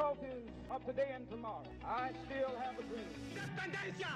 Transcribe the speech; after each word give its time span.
difficulties 0.00 0.48
of 0.70 0.84
today 0.86 1.08
and 1.14 1.28
tomorrow, 1.28 1.62
I 1.84 2.10
still 2.24 2.56
have 2.58 2.78
a 2.78 2.82
dream. 2.82 3.04
Independência! 3.32 4.08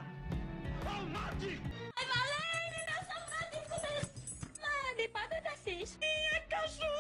Ai, 0.86 2.06
Valene, 2.10 2.80
meu 2.88 3.00
saudade 3.04 3.58
começou. 3.68 4.08
Mãe, 4.62 5.08
para 5.12 5.40
da 5.40 5.56
cis. 5.56 5.98
Minha 6.00 6.40
cachorrinha. 6.48 6.94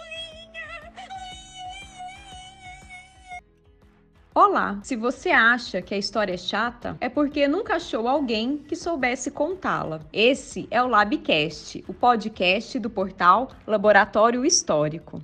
Olá! 4.34 4.80
Se 4.82 4.96
você 4.96 5.30
acha 5.30 5.80
que 5.80 5.94
a 5.94 5.98
história 5.98 6.34
é 6.34 6.36
chata, 6.36 6.96
é 7.00 7.08
porque 7.08 7.48
nunca 7.48 7.76
achou 7.76 8.08
alguém 8.08 8.58
que 8.58 8.76
soubesse 8.76 9.30
contá-la. 9.30 10.00
Esse 10.12 10.68
é 10.70 10.82
o 10.82 10.88
Labcast, 10.88 11.84
o 11.88 11.94
podcast 11.94 12.78
do 12.78 12.90
portal 12.90 13.50
Laboratório 13.66 14.44
Histórico. 14.44 15.22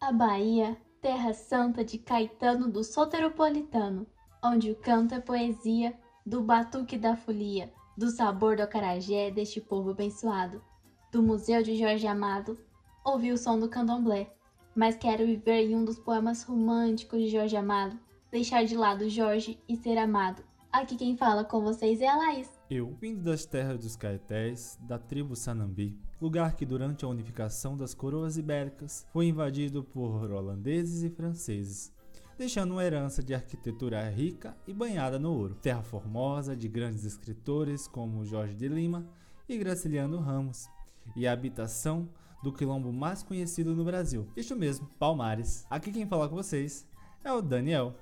A 0.00 0.12
Bahia, 0.12 0.76
terra 1.04 1.34
santa 1.34 1.84
de 1.84 1.98
Caetano 1.98 2.66
do 2.66 2.82
Soteropolitano, 2.82 4.06
onde 4.42 4.70
o 4.70 4.74
canto 4.74 5.14
é 5.14 5.20
poesia, 5.20 5.94
do 6.24 6.40
batuque 6.40 6.96
da 6.96 7.14
folia, 7.14 7.70
do 7.94 8.08
sabor 8.08 8.56
do 8.56 8.62
acarajé 8.62 9.30
deste 9.30 9.60
povo 9.60 9.90
abençoado, 9.90 10.62
do 11.12 11.22
Museu 11.22 11.62
de 11.62 11.76
Jorge 11.76 12.06
Amado, 12.06 12.58
ouvi 13.04 13.30
o 13.30 13.36
som 13.36 13.58
do 13.58 13.68
candomblé, 13.68 14.34
mas 14.74 14.96
quero 14.96 15.26
viver 15.26 15.68
em 15.68 15.76
um 15.76 15.84
dos 15.84 15.98
poemas 15.98 16.42
românticos 16.42 17.20
de 17.20 17.28
Jorge 17.28 17.54
Amado, 17.54 17.98
deixar 18.30 18.64
de 18.64 18.74
lado 18.74 19.06
Jorge 19.06 19.60
e 19.68 19.76
ser 19.76 19.98
amado. 19.98 20.42
Aqui 20.72 20.96
quem 20.96 21.18
fala 21.18 21.44
com 21.44 21.60
vocês 21.60 22.00
é 22.00 22.08
a 22.08 22.16
Laís. 22.16 22.50
Eu, 22.70 22.96
vindo 22.98 23.22
das 23.22 23.44
terras 23.44 23.78
dos 23.78 23.94
Caetés, 23.94 24.78
da 24.80 24.98
tribo 24.98 25.36
Sanambi, 25.36 25.98
lugar 26.20 26.56
que 26.56 26.64
durante 26.64 27.04
a 27.04 27.08
unificação 27.08 27.76
das 27.76 27.94
coroas 27.94 28.36
ibéricas 28.36 29.06
foi 29.12 29.26
invadido 29.26 29.82
por 29.82 30.30
holandeses 30.30 31.02
e 31.02 31.10
franceses, 31.10 31.92
deixando 32.38 32.72
uma 32.72 32.84
herança 32.84 33.22
de 33.22 33.34
arquitetura 33.34 34.08
rica 34.08 34.56
e 34.66 34.72
banhada 34.72 35.18
no 35.18 35.32
ouro. 35.32 35.54
Terra 35.54 35.82
formosa 35.82 36.56
de 36.56 36.68
grandes 36.68 37.04
escritores 37.04 37.86
como 37.86 38.24
Jorge 38.24 38.54
de 38.54 38.68
Lima 38.68 39.06
e 39.48 39.58
Graciliano 39.58 40.18
Ramos, 40.18 40.68
e 41.14 41.26
a 41.26 41.32
habitação 41.32 42.08
do 42.42 42.52
quilombo 42.52 42.92
mais 42.92 43.22
conhecido 43.22 43.74
no 43.74 43.84
Brasil. 43.84 44.26
Isto 44.36 44.54
mesmo, 44.54 44.86
Palmares. 44.98 45.66
Aqui 45.70 45.90
quem 45.90 46.06
fala 46.06 46.28
com 46.28 46.36
vocês 46.36 46.86
é 47.24 47.32
o 47.32 47.40
Daniel. 47.40 47.94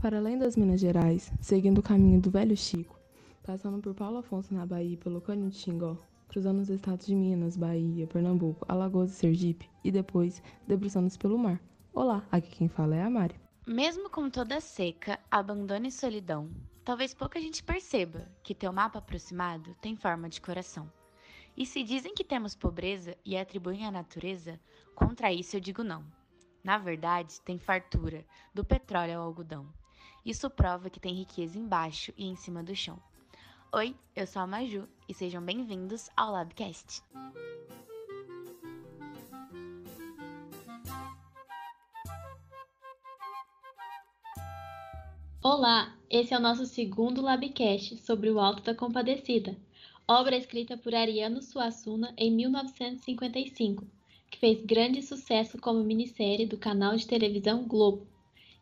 Para 0.00 0.18
além 0.18 0.38
das 0.38 0.56
Minas 0.56 0.80
Gerais, 0.80 1.32
seguindo 1.40 1.78
o 1.78 1.82
caminho 1.82 2.20
do 2.20 2.30
Velho 2.30 2.56
Chico, 2.56 2.98
passando 3.42 3.80
por 3.80 3.94
Paulo 3.94 4.18
Afonso 4.18 4.52
na 4.54 4.66
Bahia 4.66 4.94
e 4.94 4.96
pelo 4.96 5.22
Xingó, 5.50 5.96
cruzando 6.34 6.58
os 6.58 6.68
estados 6.68 7.06
de 7.06 7.14
Minas, 7.14 7.56
Bahia, 7.56 8.08
Pernambuco, 8.08 8.66
Alagoas 8.68 9.12
e 9.12 9.14
Sergipe, 9.14 9.70
e 9.84 9.92
depois 9.92 10.42
debruçando-se 10.66 11.16
pelo 11.16 11.38
mar. 11.38 11.62
Olá, 11.92 12.26
aqui 12.28 12.50
quem 12.50 12.66
fala 12.66 12.96
é 12.96 13.04
a 13.04 13.08
Mari. 13.08 13.40
Mesmo 13.64 14.10
com 14.10 14.28
toda 14.28 14.60
seca, 14.60 15.16
abandono 15.30 15.86
e 15.86 15.92
solidão, 15.92 16.50
talvez 16.84 17.14
pouca 17.14 17.40
gente 17.40 17.62
perceba 17.62 18.28
que 18.42 18.52
teu 18.52 18.72
mapa 18.72 18.98
aproximado 18.98 19.76
tem 19.80 19.94
forma 19.94 20.28
de 20.28 20.40
coração. 20.40 20.90
E 21.56 21.64
se 21.64 21.84
dizem 21.84 22.12
que 22.12 22.24
temos 22.24 22.56
pobreza 22.56 23.16
e 23.24 23.36
atribuem 23.36 23.86
à 23.86 23.90
natureza, 23.92 24.58
contra 24.92 25.32
isso 25.32 25.54
eu 25.54 25.60
digo 25.60 25.84
não. 25.84 26.04
Na 26.64 26.78
verdade, 26.78 27.40
tem 27.42 27.60
fartura, 27.60 28.26
do 28.52 28.64
petróleo 28.64 29.20
ao 29.20 29.26
algodão. 29.26 29.72
Isso 30.26 30.50
prova 30.50 30.90
que 30.90 30.98
tem 30.98 31.14
riqueza 31.14 31.56
embaixo 31.56 32.12
e 32.16 32.26
em 32.26 32.34
cima 32.34 32.60
do 32.60 32.74
chão. 32.74 33.00
Oi, 33.76 33.92
eu 34.14 34.24
sou 34.24 34.40
a 34.40 34.46
Maju 34.46 34.86
e 35.08 35.12
sejam 35.12 35.42
bem-vindos 35.42 36.08
ao 36.16 36.30
Labcast. 36.30 37.02
Olá, 45.42 45.92
esse 46.08 46.32
é 46.32 46.38
o 46.38 46.40
nosso 46.40 46.66
segundo 46.66 47.20
Labcast 47.20 47.96
sobre 47.96 48.30
o 48.30 48.38
Alto 48.38 48.62
da 48.62 48.76
Compadecida, 48.76 49.56
obra 50.06 50.36
escrita 50.36 50.76
por 50.76 50.94
Ariano 50.94 51.42
Suassuna 51.42 52.14
em 52.16 52.30
1955, 52.30 53.84
que 54.30 54.38
fez 54.38 54.64
grande 54.64 55.02
sucesso 55.02 55.58
como 55.58 55.82
minissérie 55.82 56.46
do 56.46 56.56
canal 56.56 56.94
de 56.94 57.08
televisão 57.08 57.66
Globo, 57.66 58.06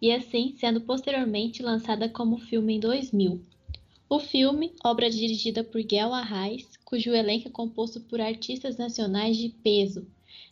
e 0.00 0.10
assim 0.10 0.54
sendo 0.56 0.80
posteriormente 0.80 1.62
lançada 1.62 2.08
como 2.08 2.38
filme 2.38 2.76
em 2.76 2.80
2000. 2.80 3.51
O 4.12 4.20
filme, 4.20 4.74
obra 4.84 5.08
dirigida 5.08 5.64
por 5.64 5.82
Guel 5.82 6.12
Arraes, 6.12 6.68
cujo 6.84 7.14
elenco 7.14 7.48
é 7.48 7.50
composto 7.50 7.98
por 7.98 8.20
artistas 8.20 8.76
nacionais 8.76 9.38
de 9.38 9.48
peso, 9.48 10.06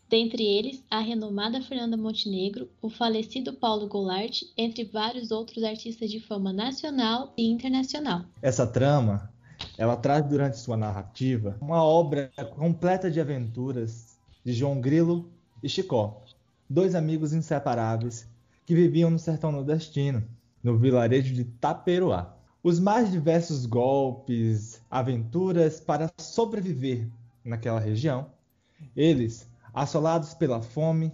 dentre 0.09 0.43
eles 0.43 0.83
a 0.91 0.99
renomada 0.99 1.61
Fernanda 1.61 1.95
Montenegro, 1.95 2.71
o 2.81 2.89
falecido 2.89 3.53
Paulo 3.53 3.87
Goulart, 3.87 4.45
entre 4.57 4.85
vários 4.85 5.31
outros 5.31 5.63
artistas 5.63 6.11
de 6.11 6.21
fama 6.21 6.55
nacional 6.55 7.35
e 7.37 7.51
internacional. 7.51 8.25
Essa 8.41 8.67
trama, 8.67 9.31
ela 9.77 9.95
traz 9.95 10.27
durante 10.27 10.59
sua 10.59 10.79
narrativa 10.79 11.59
uma 11.61 11.85
obra 11.85 12.33
completa 12.57 13.11
de 13.11 13.21
aventuras 13.21 14.17
de 14.43 14.55
João 14.55 14.81
Grilo 14.81 15.31
e 15.63 15.69
Chicó, 15.69 16.23
dois 16.67 16.95
amigos 16.95 17.35
inseparáveis 17.35 18.27
que 18.65 18.75
viviam 18.75 19.11
no 19.11 19.19
sertão 19.19 19.53
nordestino, 19.53 20.27
no 20.65 20.79
vilarejo 20.79 21.35
de 21.35 21.45
Taperoá. 21.45 22.40
Os 22.63 22.79
mais 22.79 23.11
diversos 23.11 23.65
golpes, 23.65 24.83
aventuras 24.91 25.81
para 25.81 26.13
sobreviver 26.19 27.09
naquela 27.43 27.81
região, 27.81 28.31
eles 28.95 29.51
assolados 29.73 30.35
pela 30.35 30.61
fome, 30.61 31.11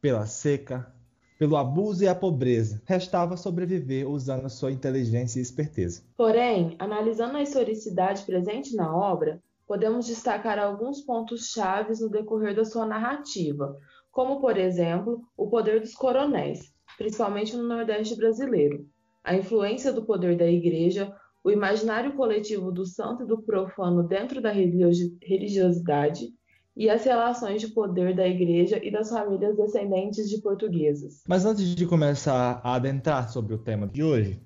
pela 0.00 0.26
seca, 0.26 0.92
pelo 1.38 1.56
abuso 1.56 2.02
e 2.02 2.08
a 2.08 2.14
pobreza, 2.16 2.82
restava 2.84 3.36
sobreviver 3.36 4.08
usando 4.08 4.50
sua 4.50 4.72
inteligência 4.72 5.38
e 5.38 5.42
esperteza. 5.42 6.02
Porém, 6.16 6.74
analisando 6.80 7.36
a 7.36 7.42
historicidade 7.42 8.24
presente 8.24 8.74
na 8.74 8.92
obra, 8.92 9.40
podemos 9.68 10.06
destacar 10.06 10.58
alguns 10.58 11.00
pontos 11.02 11.52
chaves 11.52 12.00
no 12.00 12.10
decorrer 12.10 12.56
da 12.56 12.64
sua 12.64 12.86
narrativa, 12.86 13.78
como, 14.10 14.40
por 14.40 14.58
exemplo, 14.58 15.22
o 15.36 15.48
poder 15.48 15.80
dos 15.80 15.94
coronéis, 15.94 16.74
principalmente 16.98 17.56
no 17.56 17.62
Nordeste 17.62 18.16
brasileiro, 18.16 18.84
a 19.24 19.34
influência 19.34 19.92
do 19.92 20.04
poder 20.04 20.36
da 20.36 20.46
Igreja, 20.46 21.12
o 21.44 21.50
imaginário 21.50 22.14
coletivo 22.14 22.70
do 22.70 22.86
santo 22.86 23.24
e 23.24 23.26
do 23.26 23.42
profano 23.42 24.02
dentro 24.02 24.40
da 24.40 24.50
religiosidade 24.50 26.28
e 26.76 26.88
as 26.88 27.04
relações 27.04 27.60
de 27.60 27.68
poder 27.68 28.14
da 28.14 28.26
Igreja 28.26 28.80
e 28.82 28.90
das 28.90 29.10
famílias 29.10 29.56
descendentes 29.56 30.28
de 30.28 30.40
portugueses. 30.40 31.22
Mas 31.28 31.44
antes 31.44 31.74
de 31.74 31.86
começar 31.86 32.60
a 32.64 32.74
adentrar 32.74 33.30
sobre 33.30 33.54
o 33.54 33.58
tema 33.58 33.86
de 33.86 34.02
hoje, 34.02 34.40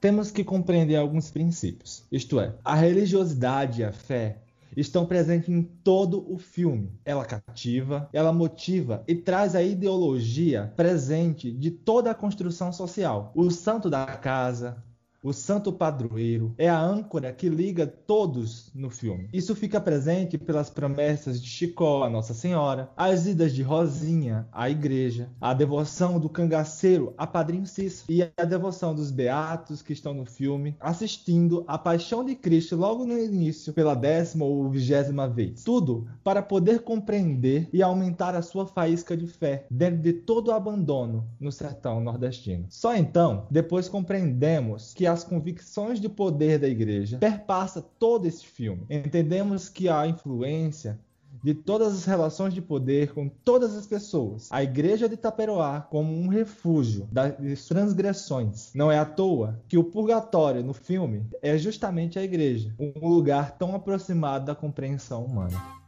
temos 0.00 0.30
que 0.30 0.44
compreender 0.44 0.96
alguns 0.96 1.30
princípios. 1.30 2.04
Isto 2.10 2.40
é, 2.40 2.54
a 2.64 2.74
religiosidade 2.74 3.80
e 3.80 3.84
a 3.84 3.92
fé 3.92 4.41
estão 4.76 5.06
presentes 5.06 5.48
em 5.48 5.62
todo 5.62 6.24
o 6.32 6.38
filme. 6.38 6.92
Ela 7.04 7.24
cativa, 7.24 8.08
ela 8.12 8.32
motiva 8.32 9.02
e 9.06 9.14
traz 9.14 9.54
a 9.54 9.62
ideologia 9.62 10.72
presente 10.76 11.50
de 11.50 11.70
toda 11.70 12.10
a 12.10 12.14
construção 12.14 12.72
social. 12.72 13.32
O 13.34 13.50
santo 13.50 13.90
da 13.90 14.06
casa, 14.06 14.82
o 15.22 15.32
santo 15.32 15.72
padroeiro 15.72 16.52
é 16.58 16.68
a 16.68 16.80
âncora 16.80 17.32
que 17.32 17.48
liga 17.48 17.86
todos 17.86 18.70
no 18.74 18.90
filme. 18.90 19.28
Isso 19.32 19.54
fica 19.54 19.80
presente 19.80 20.36
pelas 20.36 20.68
promessas 20.68 21.40
de 21.40 21.48
Chicó 21.48 22.02
a 22.02 22.10
Nossa 22.10 22.34
Senhora, 22.34 22.90
as 22.96 23.26
idas 23.26 23.54
de 23.54 23.62
Rosinha 23.62 24.48
à 24.50 24.68
igreja, 24.68 25.30
a 25.40 25.54
devoção 25.54 26.18
do 26.18 26.28
cangaceiro 26.28 27.14
a 27.16 27.26
Padrinho 27.26 27.66
Cícero 27.66 28.06
e 28.10 28.22
a 28.22 28.44
devoção 28.44 28.94
dos 28.94 29.10
beatos 29.10 29.80
que 29.80 29.92
estão 29.92 30.12
no 30.12 30.26
filme, 30.26 30.76
assistindo 30.80 31.64
a 31.68 31.78
Paixão 31.78 32.24
de 32.24 32.34
Cristo 32.34 32.74
logo 32.74 33.04
no 33.04 33.16
início 33.16 33.72
pela 33.72 33.94
décima 33.94 34.44
ou 34.44 34.68
vigésima 34.68 35.28
vez. 35.28 35.62
Tudo 35.62 36.08
para 36.24 36.42
poder 36.42 36.80
compreender 36.80 37.68
e 37.72 37.82
aumentar 37.82 38.34
a 38.34 38.42
sua 38.42 38.66
faísca 38.66 39.16
de 39.16 39.26
fé 39.26 39.66
dentro 39.70 40.00
de 40.00 40.12
todo 40.12 40.48
o 40.48 40.52
abandono 40.52 41.26
no 41.38 41.52
sertão 41.52 42.00
nordestino. 42.00 42.66
Só 42.68 42.96
então, 42.96 43.46
depois 43.50 43.88
compreendemos 43.88 44.92
que 44.92 45.11
as 45.12 45.24
convicções 45.24 46.00
de 46.00 46.08
poder 46.08 46.58
da 46.58 46.68
igreja 46.68 47.18
perpassa 47.18 47.80
todo 47.80 48.26
esse 48.26 48.44
filme. 48.44 48.84
Entendemos 48.90 49.68
que 49.68 49.88
a 49.88 50.06
influência 50.06 50.98
de 51.42 51.54
todas 51.54 51.94
as 51.94 52.04
relações 52.04 52.52
de 52.52 52.60
poder 52.60 53.12
com 53.12 53.28
todas 53.28 53.76
as 53.76 53.86
pessoas. 53.86 54.48
A 54.50 54.62
igreja 54.62 55.08
de 55.08 55.14
Itaperoá 55.14 55.80
como 55.80 56.12
um 56.12 56.28
refúgio 56.28 57.08
das 57.10 57.66
transgressões. 57.66 58.70
Não 58.74 58.90
é 58.90 58.98
à 58.98 59.04
toa 59.04 59.60
que 59.68 59.78
o 59.78 59.84
purgatório 59.84 60.62
no 60.62 60.74
filme 60.74 61.26
é 61.40 61.56
justamente 61.56 62.18
a 62.18 62.22
igreja, 62.22 62.74
um 62.78 63.08
lugar 63.08 63.52
tão 63.52 63.74
aproximado 63.74 64.46
da 64.46 64.54
compreensão 64.54 65.24
humana. 65.24 65.81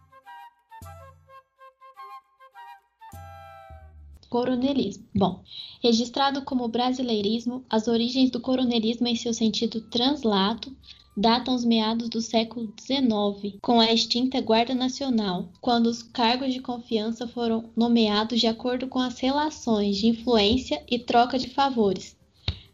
Coronelismo. 4.35 5.05
Bom, 5.15 5.45
registrado 5.81 6.43
como 6.43 6.67
brasileirismo, 6.67 7.65
as 7.71 7.87
origens 7.87 8.31
do 8.33 8.41
coronelismo 8.41 9.07
em 9.07 9.15
seu 9.15 9.33
sentido 9.33 9.81
translato 9.83 10.77
datam 11.17 11.55
os 11.55 11.65
meados 11.65 12.09
do 12.09 12.21
século 12.21 12.75
XIX, 12.77 13.55
com 13.63 13.79
a 13.79 13.93
extinta 13.93 14.41
Guarda 14.41 14.75
Nacional, 14.75 15.51
quando 15.61 15.87
os 15.87 16.03
cargos 16.03 16.53
de 16.53 16.59
confiança 16.59 17.29
foram 17.29 17.67
nomeados 17.77 18.41
de 18.41 18.49
acordo 18.49 18.89
com 18.89 18.99
as 18.99 19.21
relações 19.21 19.99
de 19.99 20.09
influência 20.09 20.83
e 20.91 20.99
troca 20.99 21.39
de 21.39 21.51
favores, 21.51 22.17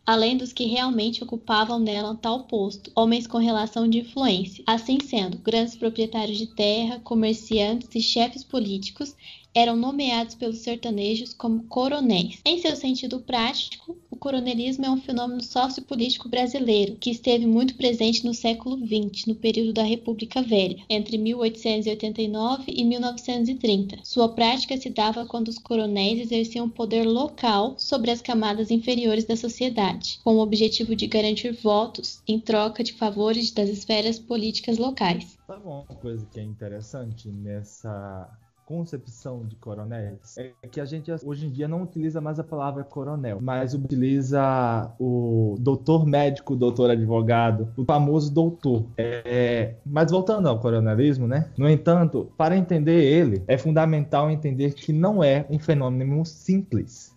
além 0.06 0.38
dos 0.38 0.54
que 0.54 0.64
realmente 0.64 1.22
ocupavam 1.22 1.78
nela 1.78 2.14
tal 2.14 2.44
posto, 2.44 2.90
homens 2.94 3.26
com 3.26 3.36
relação 3.36 3.86
de 3.86 3.98
influência. 3.98 4.64
Assim 4.66 4.98
sendo, 4.98 5.36
grandes 5.36 5.76
proprietários 5.76 6.38
de 6.38 6.46
terra, 6.46 6.98
comerciantes 7.00 7.94
e 7.94 8.00
chefes 8.00 8.42
políticos 8.42 9.14
eram 9.54 9.74
nomeados 9.74 10.34
pelos 10.34 10.58
sertanejos 10.58 11.34
como 11.34 11.64
coronéis. 11.64 12.40
Em 12.44 12.60
seu 12.60 12.76
sentido 12.76 13.20
prático, 13.20 13.96
o 14.10 14.16
coronelismo 14.16 14.84
é 14.84 14.90
um 14.90 15.00
fenômeno 15.00 15.42
sociopolítico 15.42 16.28
brasileiro 16.28 16.96
que 16.96 17.10
esteve 17.10 17.46
muito 17.46 17.74
presente 17.74 18.24
no 18.24 18.32
século 18.34 18.76
XX, 18.76 19.26
no 19.26 19.34
período 19.34 19.72
da 19.72 19.82
República 19.82 20.42
Velha, 20.42 20.84
entre 20.88 21.18
1889 21.18 22.64
e 22.68 22.84
1930. 22.84 23.98
Sua 24.04 24.28
prática 24.28 24.76
se 24.76 24.90
dava 24.90 25.26
quando 25.26 25.48
os 25.48 25.58
coronéis 25.58 26.20
exerciam 26.20 26.68
poder 26.68 27.04
local 27.04 27.74
sobre 27.78 28.10
as 28.10 28.22
camadas 28.22 28.70
inferiores 28.70 29.24
da 29.24 29.36
sociedade, 29.36 30.20
com 30.22 30.36
o 30.36 30.40
objetivo 30.40 30.94
de 30.94 31.06
garantir 31.06 31.52
votos 31.52 32.22
em 32.26 32.38
troca 32.38 32.84
de 32.84 32.92
favores 32.92 33.50
das 33.50 33.68
esferas 33.68 34.18
políticas 34.18 34.78
locais. 34.78 35.38
Sabe 35.46 35.66
uma 35.66 35.84
coisa 35.84 36.24
que 36.26 36.38
é 36.38 36.42
interessante 36.44 37.28
nessa 37.28 38.30
concepção 38.70 39.44
de 39.44 39.56
coronéis 39.56 40.38
é 40.38 40.68
que 40.70 40.80
a 40.80 40.84
gente 40.84 41.10
hoje 41.24 41.48
em 41.48 41.50
dia 41.50 41.66
não 41.66 41.82
utiliza 41.82 42.20
mais 42.20 42.38
a 42.38 42.44
palavra 42.44 42.84
coronel, 42.84 43.40
mas 43.42 43.74
utiliza 43.74 44.94
o 44.96 45.56
doutor 45.58 46.06
médico, 46.06 46.54
doutor 46.54 46.88
advogado, 46.88 47.68
o 47.76 47.84
famoso 47.84 48.32
doutor. 48.32 48.86
É, 48.96 49.74
mas 49.84 50.12
voltando 50.12 50.48
ao 50.48 50.60
coronelismo, 50.60 51.26
né? 51.26 51.50
No 51.58 51.68
entanto, 51.68 52.30
para 52.38 52.56
entender 52.56 53.02
ele, 53.02 53.42
é 53.48 53.58
fundamental 53.58 54.30
entender 54.30 54.72
que 54.74 54.92
não 54.92 55.24
é 55.24 55.44
um 55.50 55.58
fenômeno 55.58 56.24
simples, 56.24 57.12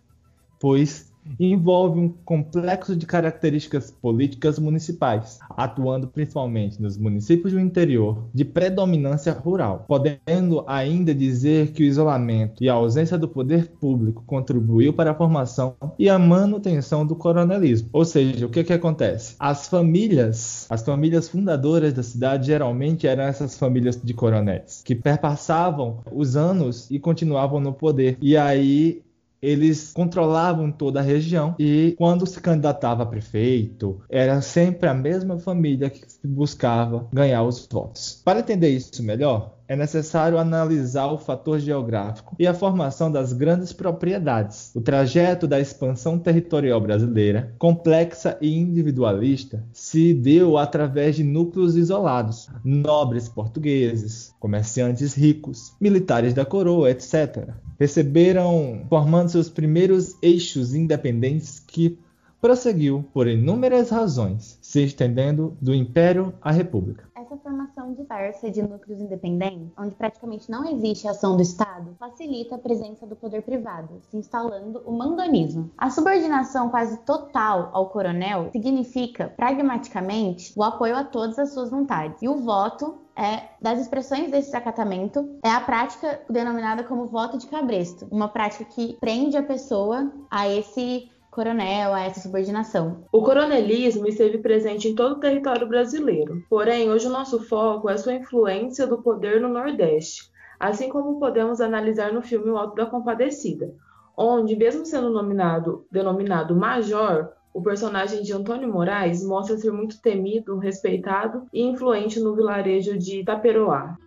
pois 0.59 1.12
envolve 1.39 1.99
um 1.99 2.09
complexo 2.09 2.95
de 2.95 3.05
características 3.05 3.91
políticas 3.91 4.59
municipais, 4.59 5.39
atuando 5.49 6.07
principalmente 6.07 6.81
nos 6.81 6.97
municípios 6.97 7.53
do 7.53 7.59
interior 7.59 8.25
de 8.33 8.45
predominância 8.45 9.33
rural, 9.33 9.85
podendo 9.87 10.63
ainda 10.67 11.13
dizer 11.13 11.71
que 11.71 11.83
o 11.83 11.85
isolamento 11.85 12.63
e 12.63 12.69
a 12.69 12.73
ausência 12.73 13.17
do 13.17 13.27
poder 13.27 13.67
público 13.79 14.23
contribuiu 14.25 14.93
para 14.93 15.11
a 15.11 15.15
formação 15.15 15.75
e 15.97 16.09
a 16.09 16.19
manutenção 16.19 17.05
do 17.05 17.15
coronelismo. 17.15 17.89
Ou 17.93 18.05
seja, 18.05 18.45
o 18.45 18.49
que 18.49 18.63
que 18.63 18.73
acontece? 18.73 19.35
As 19.39 19.67
famílias, 19.67 20.67
as 20.69 20.83
famílias 20.83 21.29
fundadoras 21.29 21.93
da 21.93 22.03
cidade 22.03 22.47
geralmente 22.47 23.07
eram 23.07 23.23
essas 23.23 23.57
famílias 23.57 23.99
de 24.01 24.13
coronéis, 24.13 24.81
que 24.83 24.95
perpassavam 24.95 25.99
os 26.11 26.35
anos 26.35 26.89
e 26.89 26.99
continuavam 26.99 27.59
no 27.59 27.73
poder. 27.73 28.17
E 28.21 28.35
aí 28.37 29.01
eles 29.43 29.91
controlavam 29.91 30.71
toda 30.71 31.01
a 31.01 31.03
região 31.03 31.53
e 31.59 31.93
quando 31.97 32.25
se 32.25 32.39
candidatava 32.39 33.03
a 33.03 33.05
prefeito, 33.05 34.01
era 34.09 34.41
sempre 34.41 34.87
a 34.87 34.93
mesma 34.93 35.37
família 35.37 35.89
que 35.89 36.01
buscava 36.23 37.09
ganhar 37.11 37.43
os 37.43 37.67
votos. 37.69 38.21
Para 38.23 38.39
entender 38.39 38.69
isso 38.69 39.03
melhor, 39.03 39.57
é 39.67 39.75
necessário 39.75 40.37
analisar 40.37 41.07
o 41.07 41.17
fator 41.17 41.59
geográfico 41.59 42.35
e 42.37 42.45
a 42.45 42.53
formação 42.53 43.11
das 43.11 43.33
grandes 43.33 43.73
propriedades. 43.73 44.71
O 44.75 44.81
trajeto 44.81 45.47
da 45.47 45.59
expansão 45.59 46.19
territorial 46.19 46.79
brasileira, 46.81 47.53
complexa 47.57 48.37
e 48.41 48.57
individualista, 48.57 49.63
se 49.71 50.13
deu 50.13 50.57
através 50.57 51.15
de 51.15 51.23
núcleos 51.23 51.75
isolados, 51.75 52.49
nobres 52.63 53.29
portugueses, 53.29 54.33
comerciantes 54.39 55.13
ricos, 55.13 55.73
militares 55.79 56.33
da 56.33 56.45
coroa, 56.45 56.89
etc 56.89 57.53
receberam 57.79 58.85
formando 58.87 59.29
seus 59.29 59.49
primeiros 59.49 60.15
eixos 60.21 60.73
independentes 60.73 61.59
que 61.59 61.99
prosseguiu 62.39 63.05
por 63.13 63.27
inúmeras 63.27 63.89
razões, 63.89 64.57
se 64.61 64.83
estendendo 64.83 65.57
do 65.61 65.73
Império 65.73 66.33
à 66.41 66.51
República. 66.51 67.12
Essa 67.33 67.41
formação 67.41 67.93
diversa 67.93 68.51
de 68.51 68.61
núcleos 68.61 69.01
independentes, 69.01 69.71
onde 69.75 69.95
praticamente 69.95 70.51
não 70.51 70.63
existe 70.69 71.07
ação 71.07 71.35
do 71.35 71.41
Estado, 71.41 71.95
facilita 71.97 72.55
a 72.55 72.59
presença 72.59 73.07
do 73.07 73.15
poder 73.15 73.41
privado, 73.41 73.99
se 74.11 74.17
instalando 74.17 74.83
o 74.85 74.91
mandonismo. 74.91 75.71
A 75.75 75.89
subordinação 75.89 76.69
quase 76.69 76.95
total 76.99 77.71
ao 77.73 77.89
coronel 77.89 78.49
significa, 78.51 79.33
pragmaticamente, 79.35 80.53
o 80.55 80.61
apoio 80.61 80.95
a 80.95 81.03
todas 81.03 81.39
as 81.39 81.51
suas 81.51 81.71
vontades 81.71 82.21
e 82.21 82.29
o 82.29 82.35
voto 82.35 82.99
é, 83.15 83.49
das 83.59 83.79
expressões 83.79 84.29
desse 84.29 84.55
acatamento 84.55 85.37
é 85.43 85.49
a 85.49 85.61
prática 85.61 86.21
denominada 86.29 86.83
como 86.83 87.07
voto 87.07 87.37
de 87.37 87.47
cabresto, 87.47 88.07
uma 88.11 88.27
prática 88.27 88.65
que 88.65 88.97
prende 88.99 89.37
a 89.37 89.43
pessoa 89.43 90.11
a 90.29 90.47
esse 90.47 91.09
coronel, 91.33 91.93
a 91.93 92.01
essa 92.01 92.19
subordinação. 92.19 93.05
O 93.11 93.23
coronelismo 93.23 94.07
esteve 94.07 94.37
presente 94.37 94.87
em 94.87 94.95
todo 94.95 95.13
o 95.13 95.19
território 95.19 95.67
brasileiro, 95.67 96.43
porém, 96.47 96.91
hoje 96.91 97.07
o 97.07 97.11
nosso 97.11 97.43
foco 97.43 97.89
é 97.89 97.97
sua 97.97 98.13
influência 98.13 98.85
do 98.85 99.01
poder 99.01 99.41
no 99.41 99.49
Nordeste, 99.49 100.31
assim 100.59 100.89
como 100.89 101.19
podemos 101.19 101.59
analisar 101.59 102.13
no 102.13 102.21
filme 102.21 102.51
O 102.51 102.57
Alto 102.57 102.75
da 102.75 102.85
Compadecida, 102.85 103.73
onde, 104.15 104.55
mesmo 104.55 104.85
sendo 104.85 105.09
nominado, 105.09 105.85
denominado 105.91 106.55
major, 106.55 107.31
o 107.51 107.61
personagem 107.61 108.21
de 108.21 108.31
Antônio 108.31 108.71
Moraes 108.71 109.23
mostra 109.25 109.57
ser 109.57 109.71
muito 109.71 110.01
temido, 110.01 110.57
respeitado 110.57 111.47
e 111.51 111.63
influente 111.63 112.19
no 112.19 112.35
vilarejo 112.35 112.97
de 112.97 113.21
Itaperoá. 113.21 113.97